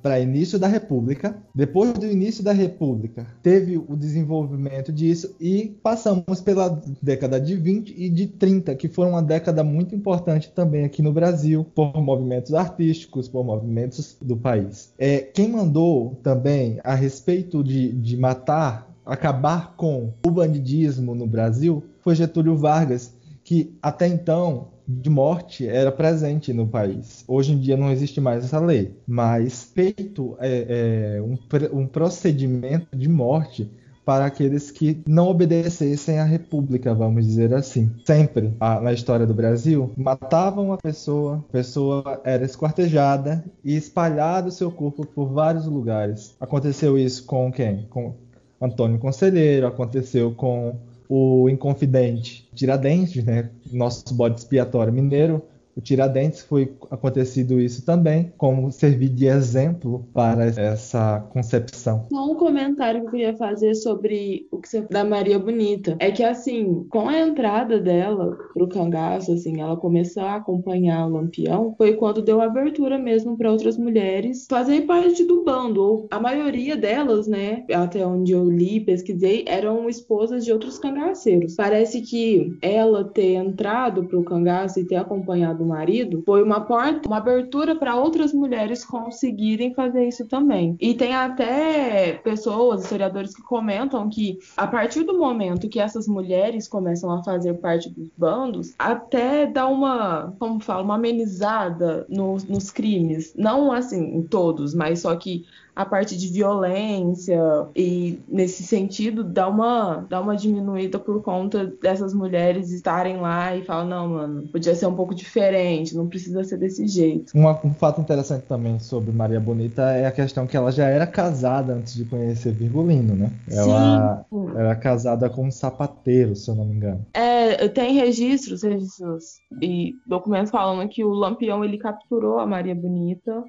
para 0.02 0.20
início 0.20 0.58
da 0.58 0.68
República. 0.68 1.36
Depois 1.54 1.92
do 1.92 2.06
início 2.06 2.42
da 2.42 2.52
República, 2.52 3.26
teve 3.42 3.76
o 3.76 3.96
desenvolvimento 3.96 4.92
disso 4.92 5.34
e 5.40 5.76
passamos 5.82 6.40
pela 6.40 6.80
década 7.02 7.40
de 7.40 7.56
20 7.56 7.94
e 7.96 8.08
de 8.08 8.26
30, 8.26 8.74
que 8.74 8.88
foi 8.88 9.06
uma 9.06 9.22
década 9.22 9.64
muito 9.64 9.94
importante 9.94 10.50
também 10.50 10.84
aqui 10.84 11.02
no 11.02 11.12
Brasil, 11.12 11.66
por 11.74 12.00
movimentos 12.00 12.54
artísticos, 12.54 13.28
por 13.28 13.44
movimentos 13.44 14.16
do 14.20 14.36
país. 14.36 14.92
É, 14.98 15.18
quem 15.18 15.48
mandou 15.48 16.18
também 16.22 16.78
a 16.84 16.94
respeito 16.94 17.62
de, 17.64 17.92
de 17.92 18.16
matar, 18.16 18.88
acabar 19.04 19.74
com 19.76 20.12
o 20.26 20.30
bandidismo 20.30 21.14
no 21.14 21.26
Brasil 21.26 21.82
foi 22.00 22.14
Getúlio 22.14 22.56
Vargas, 22.56 23.12
que 23.42 23.76
até 23.82 24.06
então 24.06 24.68
de 24.88 25.10
morte 25.10 25.68
era 25.68 25.92
presente 25.92 26.52
no 26.52 26.66
país. 26.66 27.22
Hoje 27.28 27.52
em 27.52 27.58
dia 27.58 27.76
não 27.76 27.92
existe 27.92 28.20
mais 28.20 28.44
essa 28.44 28.58
lei, 28.58 28.96
mas 29.06 29.64
feito 29.74 30.34
é, 30.40 31.18
é, 31.18 31.22
um, 31.22 31.36
um 31.80 31.86
procedimento 31.86 32.96
de 32.96 33.08
morte 33.08 33.70
para 34.08 34.24
aqueles 34.24 34.70
que 34.70 35.02
não 35.06 35.28
obedecessem 35.28 36.18
à 36.18 36.24
República, 36.24 36.94
vamos 36.94 37.26
dizer 37.26 37.52
assim. 37.52 37.90
Sempre 38.06 38.54
a, 38.58 38.80
na 38.80 38.90
história 38.90 39.26
do 39.26 39.34
Brasil, 39.34 39.92
matavam 39.94 40.72
a 40.72 40.78
pessoa, 40.78 41.44
a 41.46 41.52
pessoa 41.52 42.22
era 42.24 42.42
esquartejada 42.42 43.44
e 43.62 43.76
espalhado 43.76 44.50
seu 44.50 44.70
corpo 44.70 45.04
por 45.04 45.26
vários 45.26 45.66
lugares. 45.66 46.34
Aconteceu 46.40 46.96
isso 46.96 47.26
com 47.26 47.52
quem? 47.52 47.86
Com 47.90 48.14
Antônio 48.58 48.98
Conselheiro, 48.98 49.66
aconteceu 49.66 50.32
com 50.32 50.76
o 51.06 51.46
Inconfidente 51.50 52.47
Tiradentes, 52.58 53.24
né? 53.24 53.50
Nosso 53.72 54.12
bode 54.12 54.40
expiatório 54.40 54.92
mineiro, 54.92 55.46
o 55.78 55.80
Tiradentes 55.80 56.40
foi 56.40 56.72
acontecido 56.90 57.60
isso 57.60 57.86
também, 57.86 58.32
como 58.36 58.72
servir 58.72 59.10
de 59.10 59.26
exemplo 59.26 60.04
para 60.12 60.46
essa 60.46 61.24
concepção. 61.32 62.06
Só 62.10 62.32
um 62.32 62.34
comentário 62.34 63.02
que 63.02 63.06
eu 63.06 63.10
queria 63.12 63.36
fazer 63.36 63.76
sobre 63.76 64.48
o 64.50 64.58
que 64.58 64.68
você 64.68 64.80
da 64.80 65.04
Maria 65.04 65.38
Bonita 65.38 65.94
é 66.00 66.10
que 66.10 66.24
assim, 66.24 66.84
com 66.90 67.08
a 67.08 67.20
entrada 67.20 67.78
dela 67.78 68.36
pro 68.52 68.68
cangaço, 68.68 69.32
assim, 69.32 69.60
ela 69.60 69.76
começou 69.76 70.24
a 70.24 70.36
acompanhar 70.36 71.06
o 71.06 71.10
Lampião, 71.10 71.72
foi 71.78 71.94
quando 71.94 72.22
deu 72.22 72.40
abertura 72.40 72.98
mesmo 72.98 73.36
para 73.36 73.52
outras 73.52 73.78
mulheres 73.78 74.48
fazerem 74.50 74.84
parte 74.84 75.24
do 75.24 75.44
bando. 75.44 76.08
A 76.10 76.18
maioria 76.18 76.76
delas, 76.76 77.28
né, 77.28 77.64
até 77.72 78.04
onde 78.04 78.32
eu 78.32 78.50
li, 78.50 78.80
pesquisei, 78.80 79.44
eram 79.46 79.88
esposas 79.88 80.44
de 80.44 80.52
outros 80.52 80.76
cangaceiros. 80.76 81.54
Parece 81.54 82.00
que 82.00 82.58
ela 82.60 83.04
ter 83.04 83.34
entrado 83.34 84.04
pro 84.06 84.24
cangaço 84.24 84.80
e 84.80 84.84
ter 84.84 84.96
acompanhado 84.96 85.67
marido, 85.68 86.22
foi 86.24 86.42
uma 86.42 86.60
porta, 86.60 87.08
uma 87.08 87.18
abertura 87.18 87.76
para 87.76 87.94
outras 87.94 88.32
mulheres 88.32 88.84
conseguirem 88.84 89.74
fazer 89.74 90.08
isso 90.08 90.26
também. 90.26 90.76
E 90.80 90.94
tem 90.94 91.14
até 91.14 92.14
pessoas, 92.24 92.82
historiadores, 92.82 93.34
que 93.34 93.42
comentam 93.42 94.08
que 94.08 94.38
a 94.56 94.66
partir 94.66 95.04
do 95.04 95.18
momento 95.18 95.68
que 95.68 95.80
essas 95.80 96.08
mulheres 96.08 96.66
começam 96.66 97.10
a 97.10 97.22
fazer 97.22 97.54
parte 97.54 97.90
dos 97.90 98.08
bandos, 98.16 98.74
até 98.78 99.46
dá 99.46 99.66
uma, 99.66 100.34
como 100.38 100.60
fala, 100.60 100.82
uma 100.82 100.94
amenizada 100.94 102.06
nos, 102.08 102.44
nos 102.44 102.70
crimes. 102.70 103.34
Não 103.36 103.70
assim 103.70 104.16
em 104.16 104.22
todos, 104.22 104.74
mas 104.74 105.00
só 105.00 105.14
que 105.14 105.44
a 105.78 105.84
parte 105.84 106.16
de 106.16 106.26
violência 106.26 107.40
e 107.74 108.18
nesse 108.28 108.64
sentido 108.64 109.22
dá 109.22 109.46
uma 109.46 110.04
dá 110.10 110.20
uma 110.20 110.36
diminuída 110.36 110.98
por 110.98 111.22
conta 111.22 111.72
dessas 111.80 112.12
mulheres 112.12 112.72
estarem 112.72 113.18
lá 113.18 113.54
e 113.54 113.64
falar 113.64 113.84
não, 113.84 114.08
mano, 114.08 114.48
podia 114.48 114.74
ser 114.74 114.86
um 114.86 114.96
pouco 114.96 115.14
diferente, 115.14 115.96
não 115.96 116.08
precisa 116.08 116.42
ser 116.42 116.56
desse 116.56 116.84
jeito. 116.88 117.30
Um, 117.32 117.46
um 117.46 117.72
fato 117.72 118.00
interessante 118.00 118.42
também 118.46 118.80
sobre 118.80 119.12
Maria 119.12 119.38
Bonita 119.38 119.82
é 119.92 120.04
a 120.04 120.10
questão 120.10 120.48
que 120.48 120.56
ela 120.56 120.72
já 120.72 120.88
era 120.88 121.06
casada 121.06 121.74
antes 121.74 121.94
de 121.94 122.04
conhecer 122.04 122.50
Virgulino, 122.50 123.14
né? 123.14 123.30
Ela 123.48 124.26
Sim. 124.28 124.48
era 124.56 124.74
casada 124.74 125.30
com 125.30 125.46
um 125.46 125.50
sapateiro, 125.52 126.34
se 126.34 126.50
eu 126.50 126.56
não 126.56 126.64
me 126.64 126.74
engano. 126.74 127.06
É, 127.14 127.68
tem 127.68 127.94
registros, 127.94 128.64
registros 128.64 129.36
e 129.62 129.92
documentos 130.04 130.50
falando 130.50 130.88
que 130.88 131.04
o 131.04 131.10
Lampião 131.10 131.64
ele 131.64 131.78
capturou 131.78 132.40
a 132.40 132.46
Maria 132.46 132.74
Bonita 132.74 133.44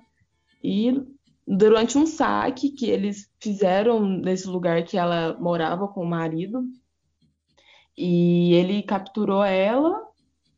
e 0.64 1.02
durante 1.50 1.98
um 1.98 2.06
saque 2.06 2.70
que 2.70 2.88
eles 2.88 3.28
fizeram 3.42 4.00
nesse 4.06 4.48
lugar 4.48 4.84
que 4.84 4.98
ela 4.98 5.36
morava 5.40 5.88
com 5.88 6.04
o 6.04 6.08
marido. 6.08 6.64
E 7.98 8.54
ele 8.54 8.84
capturou 8.84 9.44
ela, 9.44 10.00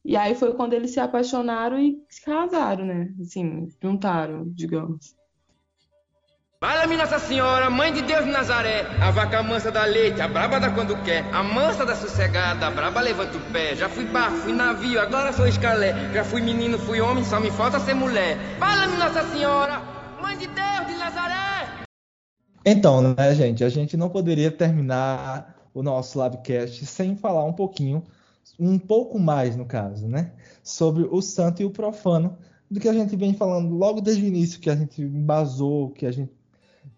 e 0.04 0.17
aí 0.17 0.36
foi 0.36 0.54
quando 0.54 0.73
eles 0.73 0.91
se 0.91 0.99
apaixonaram 0.99 1.80
e 1.80 1.97
se 2.10 2.23
casaram, 2.23 2.86
né? 2.86 3.13
Assim, 3.21 3.69
juntaram, 3.82 4.43
digamos. 4.47 5.15
Fala-me 6.60 6.95
Nossa 6.95 7.17
Senhora, 7.17 7.71
Mãe 7.71 7.91
de 7.91 8.04
Deus 8.04 8.25
de 8.25 8.30
Nazaré, 8.30 8.82
a 9.01 9.10
vaca 9.10 9.41
mansa 9.41 9.71
da 9.71 9.84
leite, 9.86 10.21
a 10.21 10.27
braba 10.27 10.60
da 10.60 10.69
quando 10.69 10.95
quer, 11.04 11.23
a 11.34 11.41
mansa 11.41 11.84
da 11.84 11.95
sossegada, 11.95 12.67
a 12.67 12.69
braba 12.69 13.01
levanta 13.01 13.36
o 13.36 13.51
pé. 13.51 13.75
Já 13.75 13.89
fui 13.89 14.06
barco, 14.06 14.38
fui 14.38 14.54
navio, 14.54 15.01
agora 15.01 15.34
sou 15.34 15.47
escalé. 15.47 16.13
Já 16.13 16.23
fui 16.23 16.41
menino, 16.41 16.77
fui 16.77 17.01
homem, 17.01 17.23
só 17.23 17.39
me 17.39 17.49
falta 17.49 17.80
ser 17.80 17.95
mulher. 17.95 18.38
Fala-me 18.60 18.97
Nossa 18.97 19.23
Senhora, 19.32 19.90
Mãe 20.22 20.38
de 20.38 20.46
Deus 20.46 20.88
de 20.88 20.94
Nazaré. 20.94 21.84
Então, 22.64 23.02
né, 23.02 23.34
gente, 23.34 23.64
a 23.64 23.70
gente 23.70 23.98
não 23.98 24.08
poderia 24.08 24.52
terminar 24.52 25.56
o 25.74 25.82
nosso 25.82 26.20
Labcast 26.20 26.86
sem 26.86 27.16
falar 27.16 27.44
um 27.44 27.54
pouquinho, 27.54 28.04
um 28.60 28.78
pouco 28.78 29.18
mais 29.18 29.56
no 29.56 29.66
caso, 29.66 30.08
né, 30.08 30.32
sobre 30.62 31.08
o 31.10 31.22
santo 31.22 31.64
e 31.64 31.66
o 31.66 31.72
profano, 31.72 32.38
do 32.70 32.80
que 32.80 32.88
a 32.88 32.94
gente 32.94 33.16
vem 33.16 33.34
falando 33.34 33.74
logo 33.74 34.00
desde 34.00 34.24
o 34.24 34.28
início, 34.28 34.60
que 34.60 34.70
a 34.70 34.76
gente 34.76 35.02
embasou, 35.02 35.90
que 35.90 36.06
a 36.06 36.12
gente 36.12 36.32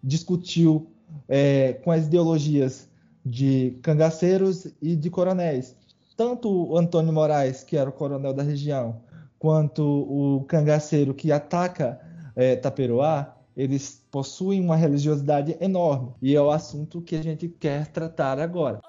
discutiu 0.02 0.90
é, 1.26 1.72
com 1.82 1.90
as 1.90 2.06
ideologias 2.06 2.88
de 3.24 3.78
cangaceiros 3.82 4.66
e 4.82 4.94
de 4.94 5.08
coronéis. 5.08 5.74
Tanto 6.14 6.50
o 6.50 6.76
Antônio 6.76 7.12
Moraes, 7.12 7.64
que 7.64 7.76
era 7.76 7.88
o 7.88 7.92
coronel 7.92 8.34
da 8.34 8.42
região, 8.42 9.00
quanto 9.38 9.82
o 9.82 10.44
cangaceiro 10.44 11.14
que 11.14 11.32
ataca 11.32 12.00
é, 12.34 12.56
Taperoá, 12.56 13.36
eles 13.56 14.04
possuem 14.10 14.60
uma 14.60 14.76
religiosidade 14.76 15.56
enorme. 15.60 16.12
E 16.20 16.34
é 16.34 16.40
o 16.40 16.50
assunto 16.50 17.00
que 17.00 17.16
a 17.16 17.22
gente 17.22 17.48
quer 17.48 17.86
tratar 17.88 18.38
agora. 18.38 18.80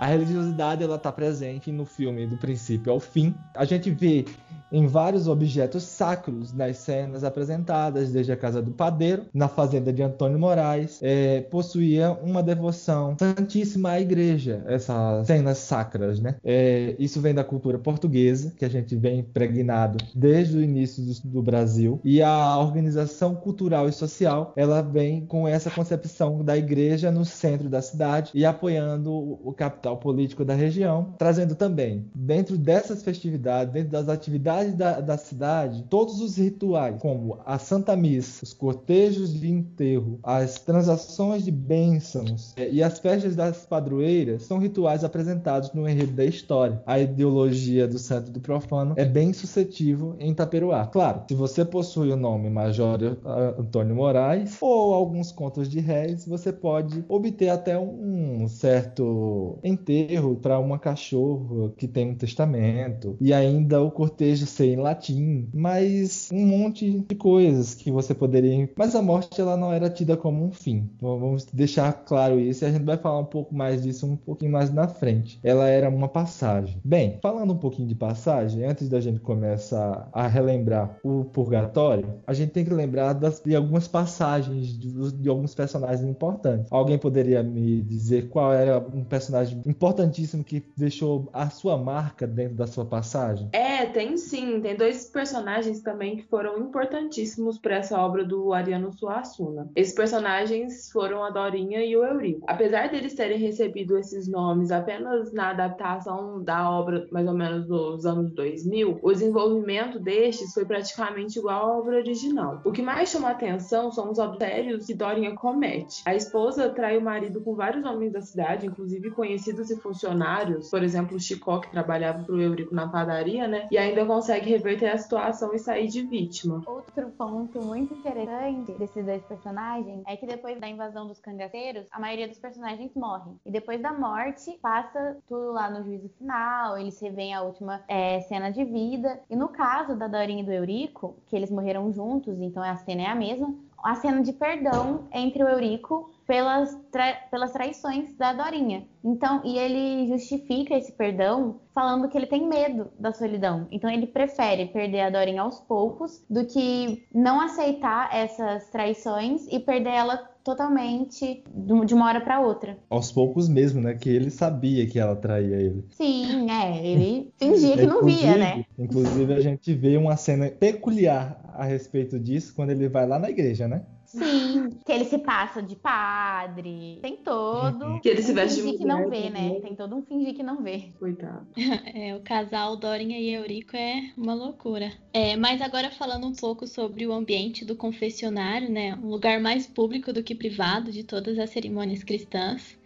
A 0.00 0.06
religiosidade 0.06 0.82
ela 0.82 0.96
está 0.96 1.12
presente 1.12 1.70
no 1.70 1.84
filme 1.84 2.26
do 2.26 2.38
princípio 2.38 2.90
ao 2.90 2.98
fim. 2.98 3.34
A 3.54 3.66
gente 3.66 3.90
vê 3.90 4.24
em 4.72 4.86
vários 4.86 5.28
objetos 5.28 5.82
sacros 5.82 6.54
nas 6.54 6.78
cenas 6.78 7.22
apresentadas, 7.22 8.10
desde 8.10 8.32
a 8.32 8.36
casa 8.36 8.62
do 8.62 8.70
padeiro, 8.70 9.26
na 9.34 9.48
fazenda 9.48 9.92
de 9.92 10.02
Antônio 10.02 10.38
Moraes, 10.38 11.00
é, 11.02 11.42
possuía 11.42 12.12
uma 12.12 12.42
devoção 12.42 13.16
santíssima 13.18 13.90
à 13.90 14.00
igreja, 14.00 14.62
essas 14.66 15.26
cenas 15.26 15.58
sacras, 15.58 16.20
né? 16.20 16.36
É, 16.44 16.94
isso 16.98 17.20
vem 17.20 17.34
da 17.34 17.44
cultura 17.44 17.78
portuguesa, 17.78 18.54
que 18.56 18.64
a 18.64 18.70
gente 18.70 18.94
vem 18.96 19.18
impregnado 19.18 20.02
desde 20.14 20.56
o 20.56 20.62
início 20.62 21.02
do, 21.04 21.28
do 21.28 21.42
Brasil, 21.42 22.00
e 22.04 22.22
a 22.22 22.56
organização 22.58 23.34
cultural 23.34 23.88
e 23.88 23.92
social, 23.92 24.52
ela 24.56 24.80
vem 24.80 25.26
com 25.26 25.46
essa 25.46 25.70
concepção 25.70 26.44
da 26.44 26.56
igreja 26.56 27.10
no 27.10 27.24
centro 27.24 27.68
da 27.68 27.82
cidade 27.82 28.30
e 28.34 28.46
apoiando 28.46 29.12
o 29.12 29.52
capital 29.52 29.89
político 29.96 30.44
da 30.44 30.54
região, 30.54 31.14
trazendo 31.18 31.54
também, 31.54 32.06
dentro 32.14 32.56
dessas 32.56 33.02
festividades, 33.02 33.72
dentro 33.72 33.90
das 33.90 34.08
atividades 34.08 34.74
da, 34.74 35.00
da 35.00 35.16
cidade, 35.16 35.84
todos 35.88 36.20
os 36.20 36.36
rituais, 36.36 37.00
como 37.00 37.38
a 37.44 37.58
Santa 37.58 37.96
Missa, 37.96 38.44
os 38.44 38.52
cortejos 38.52 39.32
de 39.32 39.50
enterro, 39.50 40.18
as 40.22 40.60
transações 40.60 41.44
de 41.44 41.50
bênçãos 41.50 42.54
eh, 42.56 42.70
e 42.70 42.82
as 42.82 42.98
festas 42.98 43.36
das 43.36 43.66
padroeiras, 43.66 44.42
são 44.42 44.58
rituais 44.58 45.04
apresentados 45.04 45.72
no 45.72 45.88
enredo 45.88 46.12
da 46.12 46.24
história. 46.24 46.82
A 46.86 46.98
ideologia 46.98 47.86
do 47.86 47.98
santo 47.98 48.30
do 48.30 48.40
profano 48.40 48.94
é 48.96 49.04
bem 49.04 49.32
suscetível 49.32 50.16
em 50.18 50.34
Taperoá. 50.34 50.86
Claro, 50.86 51.22
se 51.28 51.34
você 51.34 51.64
possui 51.64 52.10
o 52.10 52.16
nome 52.16 52.50
Major 52.50 53.16
Antônio 53.58 53.94
Moraes 53.94 54.56
ou 54.60 54.94
alguns 54.94 55.32
contos 55.32 55.68
de 55.68 55.80
réis, 55.80 56.26
você 56.26 56.52
pode 56.52 57.04
obter 57.08 57.48
até 57.48 57.78
um 57.78 58.46
certo 58.48 59.58
enterro 59.80 60.36
para 60.36 60.58
uma 60.58 60.78
cachorra 60.78 61.72
que 61.76 61.88
tem 61.88 62.10
um 62.10 62.14
testamento 62.14 63.16
e 63.20 63.32
ainda 63.32 63.82
o 63.82 63.90
cortejo 63.90 64.46
ser 64.46 64.66
em 64.66 64.76
latim, 64.76 65.48
mas 65.52 66.28
um 66.32 66.46
monte 66.46 66.90
de 66.90 67.14
coisas 67.14 67.74
que 67.74 67.90
você 67.90 68.14
poderia. 68.14 68.68
Mas 68.76 68.94
a 68.94 69.02
morte 69.02 69.40
ela 69.40 69.56
não 69.56 69.72
era 69.72 69.88
tida 69.88 70.16
como 70.16 70.44
um 70.44 70.50
fim. 70.50 70.90
Vamos 71.00 71.46
deixar 71.46 71.92
claro 71.92 72.38
isso 72.38 72.64
e 72.64 72.66
a 72.66 72.70
gente 72.70 72.84
vai 72.84 72.96
falar 72.96 73.20
um 73.20 73.24
pouco 73.24 73.54
mais 73.54 73.82
disso 73.82 74.06
um 74.06 74.16
pouquinho 74.16 74.52
mais 74.52 74.72
na 74.72 74.86
frente. 74.88 75.38
Ela 75.42 75.68
era 75.68 75.88
uma 75.88 76.08
passagem. 76.08 76.76
Bem, 76.84 77.18
falando 77.22 77.52
um 77.52 77.58
pouquinho 77.58 77.88
de 77.88 77.94
passagem, 77.94 78.64
antes 78.64 78.88
da 78.88 79.00
gente 79.00 79.20
começar 79.20 80.08
a 80.12 80.26
relembrar 80.26 80.98
o 81.02 81.24
purgatório, 81.24 82.14
a 82.26 82.32
gente 82.32 82.50
tem 82.50 82.64
que 82.64 82.72
lembrar 82.72 83.12
das, 83.12 83.40
de 83.40 83.54
algumas 83.54 83.88
passagens 83.88 84.78
de, 84.78 85.12
de 85.12 85.28
alguns 85.28 85.54
personagens 85.54 86.08
importantes. 86.08 86.66
Alguém 86.70 86.98
poderia 86.98 87.42
me 87.42 87.80
dizer 87.82 88.28
qual 88.28 88.52
era 88.52 88.78
um 88.78 89.04
personagem 89.04 89.60
importantíssimo 89.70 90.44
que 90.44 90.62
deixou 90.76 91.28
a 91.32 91.48
sua 91.48 91.78
marca 91.78 92.26
dentro 92.26 92.56
da 92.56 92.66
sua 92.66 92.84
passagem? 92.84 93.48
É, 93.52 93.86
tem 93.86 94.16
sim. 94.16 94.60
Tem 94.60 94.76
dois 94.76 95.06
personagens 95.06 95.80
também 95.80 96.16
que 96.16 96.24
foram 96.24 96.58
importantíssimos 96.58 97.58
para 97.58 97.76
essa 97.76 97.98
obra 97.98 98.24
do 98.24 98.52
Ariano 98.52 98.92
Suassuna. 98.92 99.70
Esses 99.76 99.94
personagens 99.94 100.90
foram 100.90 101.24
a 101.24 101.30
Dorinha 101.30 101.84
e 101.84 101.96
o 101.96 102.04
Eurico. 102.04 102.44
Apesar 102.46 102.88
deles 102.88 103.14
terem 103.14 103.38
recebido 103.38 103.96
esses 103.96 104.26
nomes 104.26 104.70
apenas 104.70 105.32
na 105.32 105.50
adaptação 105.50 106.42
da 106.42 106.70
obra, 106.70 107.06
mais 107.10 107.26
ou 107.26 107.34
menos 107.34 107.66
dos 107.66 108.04
anos 108.04 108.32
2000, 108.32 108.98
o 109.02 109.12
desenvolvimento 109.12 109.98
destes 109.98 110.52
foi 110.52 110.64
praticamente 110.64 111.38
igual 111.38 111.70
à 111.70 111.78
obra 111.78 111.96
original. 111.96 112.60
O 112.64 112.72
que 112.72 112.82
mais 112.82 113.10
chama 113.10 113.30
atenção 113.30 113.92
são 113.92 114.10
os 114.10 114.18
adultérios 114.18 114.86
que 114.86 114.94
Dorinha 114.94 115.34
comete. 115.34 116.02
A 116.04 116.14
esposa 116.14 116.70
trai 116.70 116.98
o 116.98 117.02
marido 117.02 117.40
com 117.40 117.54
vários 117.54 117.84
homens 117.84 118.12
da 118.12 118.20
cidade, 118.20 118.66
inclusive 118.66 119.10
conhecidos 119.10 119.49
e 119.58 119.76
funcionários, 119.76 120.70
por 120.70 120.82
exemplo, 120.82 121.16
o 121.16 121.20
Chicó, 121.20 121.58
que 121.58 121.70
trabalhava 121.70 122.22
para 122.24 122.34
o 122.34 122.40
Eurico 122.40 122.74
na 122.74 122.88
padaria, 122.88 123.48
né? 123.48 123.68
E 123.70 123.78
ainda 123.78 124.04
consegue 124.04 124.50
reverter 124.50 124.90
a 124.90 124.98
situação 124.98 125.54
e 125.54 125.58
sair 125.58 125.88
de 125.88 126.02
vítima. 126.02 126.62
Outro 126.66 127.10
ponto 127.10 127.60
muito 127.62 127.94
interessante 127.94 128.72
desses 128.72 129.04
dois 129.04 129.22
personagens 129.24 130.02
é 130.06 130.16
que 130.16 130.26
depois 130.26 130.60
da 130.60 130.68
invasão 130.68 131.06
dos 131.06 131.18
cangaceiros, 131.18 131.86
a 131.90 131.98
maioria 131.98 132.28
dos 132.28 132.38
personagens 132.38 132.92
morrem. 132.94 133.38
E 133.44 133.50
depois 133.50 133.80
da 133.80 133.92
morte, 133.92 134.58
passa 134.62 135.16
tudo 135.28 135.52
lá 135.52 135.70
no 135.70 135.84
juízo 135.84 136.08
final, 136.18 136.78
eles 136.78 137.00
revêem 137.00 137.34
a 137.34 137.42
última 137.42 137.82
é, 137.88 138.20
cena 138.20 138.50
de 138.50 138.64
vida. 138.64 139.20
E 139.28 139.36
no 139.36 139.48
caso 139.48 139.96
da 139.96 140.06
Dorinha 140.06 140.42
e 140.42 140.46
do 140.46 140.52
Eurico, 140.52 141.16
que 141.26 141.36
eles 141.36 141.50
morreram 141.50 141.92
juntos, 141.92 142.40
então 142.40 142.62
a 142.62 142.76
cena 142.76 143.02
é 143.02 143.06
a 143.06 143.14
mesma, 143.14 143.54
a 143.82 143.94
cena 143.94 144.22
de 144.22 144.32
perdão 144.32 145.04
entre 145.12 145.42
o 145.42 145.48
Eurico 145.48 146.10
pelas, 146.30 146.78
tra 146.92 147.14
pelas 147.28 147.52
traições 147.52 148.14
da 148.16 148.32
Dorinha. 148.32 148.86
Então, 149.02 149.42
e 149.44 149.58
ele 149.58 150.06
justifica 150.06 150.76
esse 150.76 150.92
perdão 150.92 151.56
falando 151.74 152.08
que 152.08 152.16
ele 152.16 152.28
tem 152.28 152.48
medo 152.48 152.86
da 152.96 153.12
solidão. 153.12 153.66
Então, 153.68 153.90
ele 153.90 154.06
prefere 154.06 154.66
perder 154.66 155.00
a 155.00 155.10
Dorinha 155.10 155.42
aos 155.42 155.58
poucos 155.58 156.24
do 156.30 156.46
que 156.46 157.04
não 157.12 157.40
aceitar 157.40 158.14
essas 158.14 158.70
traições 158.70 159.44
e 159.50 159.58
perder 159.58 159.90
ela 159.90 160.18
totalmente 160.44 161.42
de 161.52 161.94
uma 161.94 162.06
hora 162.06 162.20
para 162.20 162.38
outra. 162.38 162.78
Aos 162.88 163.10
poucos 163.10 163.48
mesmo, 163.48 163.80
né? 163.80 163.94
Que 163.94 164.08
ele 164.08 164.30
sabia 164.30 164.86
que 164.86 165.00
ela 165.00 165.16
traía 165.16 165.56
ele. 165.56 165.84
Sim, 165.90 166.48
é. 166.48 166.86
Ele 166.86 167.32
fingia 167.42 167.76
que 167.76 167.86
não 167.86 168.04
via, 168.04 168.36
né? 168.36 168.64
Inclusive, 168.78 169.34
a 169.34 169.40
gente 169.40 169.74
vê 169.74 169.96
uma 169.96 170.16
cena 170.16 170.48
peculiar 170.48 171.40
a 171.54 171.64
respeito 171.64 172.20
disso 172.20 172.54
quando 172.54 172.70
ele 172.70 172.88
vai 172.88 173.04
lá 173.04 173.18
na 173.18 173.28
igreja, 173.28 173.66
né? 173.66 173.82
Sim, 174.10 174.70
que 174.84 174.90
ele 174.90 175.04
se 175.04 175.18
passa 175.18 175.62
de 175.62 175.76
padre. 175.76 176.98
Tem 177.00 177.16
todo. 177.16 177.84
Uhum. 177.84 178.00
Que 178.00 178.08
ele 178.08 178.22
se 178.22 178.32
veste 178.32 178.56
de 178.56 178.62
fingir 178.62 178.78
que 178.78 178.84
não 178.84 179.08
vê, 179.08 179.30
né? 179.30 179.60
Tem 179.60 179.74
todo 179.74 179.96
um 179.96 180.02
fingir 180.02 180.34
que 180.34 180.42
não 180.42 180.62
vê. 180.62 180.90
Coitado. 180.98 181.46
É, 181.92 182.14
o 182.14 182.20
casal 182.20 182.76
Dorinha 182.76 183.18
e 183.18 183.32
Eurico 183.32 183.76
é 183.76 184.12
uma 184.16 184.34
loucura. 184.34 184.92
É, 185.12 185.36
mas 185.36 185.60
agora 185.60 185.90
falando 185.90 186.26
um 186.26 186.32
pouco 186.32 186.66
sobre 186.66 187.06
o 187.06 187.12
ambiente 187.12 187.64
do 187.64 187.74
confessionário, 187.74 188.70
né? 188.70 188.94
Um 189.02 189.08
lugar 189.08 189.40
mais 189.40 189.66
público 189.66 190.12
do 190.12 190.22
que 190.22 190.34
privado 190.34 190.92
de 190.92 191.02
todas 191.02 191.38
as 191.38 191.50
cerimônias 191.50 192.04
cristãs. 192.04 192.76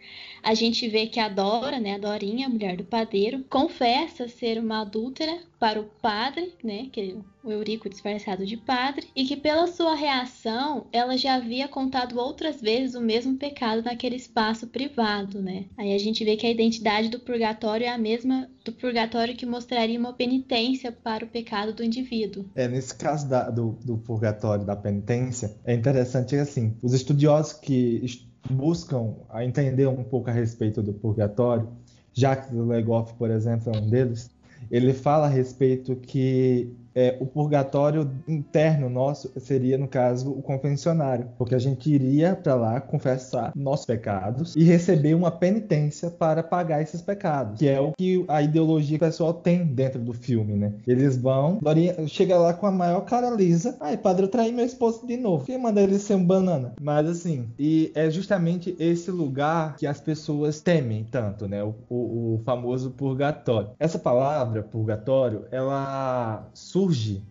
A 0.44 0.52
gente 0.52 0.86
vê 0.86 1.06
que 1.06 1.18
a 1.18 1.26
Dora, 1.26 1.80
né, 1.80 1.94
a 1.94 1.98
Dorinha, 1.98 2.46
a 2.46 2.50
mulher 2.50 2.76
do 2.76 2.84
padeiro, 2.84 3.42
confessa 3.48 4.28
ser 4.28 4.58
uma 4.58 4.82
adúltera 4.82 5.38
para 5.58 5.80
o 5.80 5.84
padre, 6.02 6.52
né, 6.62 6.88
que 6.92 7.00
é 7.00 7.14
o 7.42 7.50
Eurico 7.50 7.88
disfarçado 7.88 8.44
de 8.44 8.54
padre, 8.54 9.06
e 9.16 9.24
que 9.24 9.36
pela 9.36 9.66
sua 9.66 9.94
reação, 9.94 10.86
ela 10.92 11.16
já 11.16 11.36
havia 11.36 11.66
contado 11.66 12.18
outras 12.18 12.60
vezes 12.60 12.94
o 12.94 13.00
mesmo 13.00 13.38
pecado 13.38 13.82
naquele 13.82 14.16
espaço 14.16 14.66
privado, 14.66 15.40
né? 15.40 15.64
Aí 15.78 15.94
a 15.94 15.98
gente 15.98 16.22
vê 16.24 16.36
que 16.36 16.46
a 16.46 16.50
identidade 16.50 17.08
do 17.08 17.20
purgatório 17.20 17.86
é 17.86 17.88
a 17.88 17.98
mesma 17.98 18.50
do 18.64 18.72
purgatório 18.72 19.36
que 19.36 19.46
mostraria 19.46 19.98
uma 19.98 20.12
penitência 20.12 20.92
para 20.92 21.24
o 21.24 21.28
pecado 21.28 21.72
do 21.72 21.82
indivíduo. 21.82 22.44
É, 22.54 22.68
nesse 22.68 22.94
caso 22.94 23.28
da, 23.28 23.48
do, 23.48 23.78
do 23.84 23.96
purgatório, 23.96 24.64
da 24.64 24.76
penitência, 24.76 25.56
é 25.64 25.74
interessante 25.74 26.36
assim, 26.36 26.76
os 26.82 26.92
estudiosos 26.92 27.54
que 27.54 28.04
buscam 28.50 29.14
a 29.30 29.44
entender 29.44 29.86
um 29.86 30.04
pouco 30.04 30.30
a 30.30 30.32
respeito 30.32 30.82
do 30.82 30.92
purgatório, 30.92 31.68
Jacques 32.12 32.52
Legoff, 32.52 33.14
por 33.14 33.30
exemplo, 33.30 33.72
é 33.74 33.78
um 33.78 33.88
deles, 33.88 34.30
ele 34.70 34.92
fala 34.92 35.26
a 35.26 35.30
respeito 35.30 35.96
que 35.96 36.72
é, 36.94 37.16
o 37.20 37.26
purgatório 37.26 38.10
interno 38.26 38.88
nosso 38.88 39.30
seria, 39.40 39.76
no 39.76 39.88
caso, 39.88 40.30
o 40.30 40.42
confessionário, 40.42 41.28
porque 41.36 41.54
a 41.54 41.58
gente 41.58 41.90
iria 41.90 42.34
para 42.36 42.54
lá 42.54 42.80
confessar 42.80 43.52
nossos 43.54 43.86
pecados 43.86 44.54
e 44.56 44.62
receber 44.62 45.14
uma 45.14 45.30
penitência 45.30 46.10
para 46.10 46.42
pagar 46.42 46.80
esses 46.82 47.02
pecados, 47.02 47.58
que 47.58 47.68
é 47.68 47.80
o 47.80 47.92
que 47.92 48.24
a 48.28 48.42
ideologia 48.42 48.98
pessoal 48.98 49.34
tem 49.34 49.64
dentro 49.64 50.00
do 50.00 50.12
filme, 50.12 50.54
né? 50.54 50.74
Eles 50.86 51.16
vão, 51.16 51.58
Dorinha 51.60 52.06
chega 52.06 52.38
lá 52.38 52.54
com 52.54 52.66
a 52.66 52.70
maior 52.70 53.00
cara 53.02 53.30
lisa, 53.30 53.76
ai, 53.80 53.96
padre, 53.96 54.24
eu 54.24 54.28
traí 54.28 54.52
meu 54.52 54.64
esposo 54.64 55.06
de 55.06 55.16
novo. 55.16 55.44
Quem 55.44 55.58
manda 55.58 55.80
ele 55.80 55.98
ser 55.98 56.14
um 56.14 56.24
banana? 56.24 56.74
Mas 56.80 57.08
assim, 57.08 57.48
e 57.58 57.90
é 57.94 58.10
justamente 58.10 58.74
esse 58.78 59.10
lugar 59.10 59.76
que 59.76 59.86
as 59.86 60.00
pessoas 60.00 60.60
temem 60.60 61.04
tanto, 61.10 61.48
né? 61.48 61.62
O, 61.62 61.74
o, 61.88 62.34
o 62.34 62.42
famoso 62.44 62.90
purgatório. 62.90 63.70
Essa 63.78 63.98
palavra, 63.98 64.62
purgatório, 64.62 65.44
ela 65.50 66.48
surge 66.54 66.83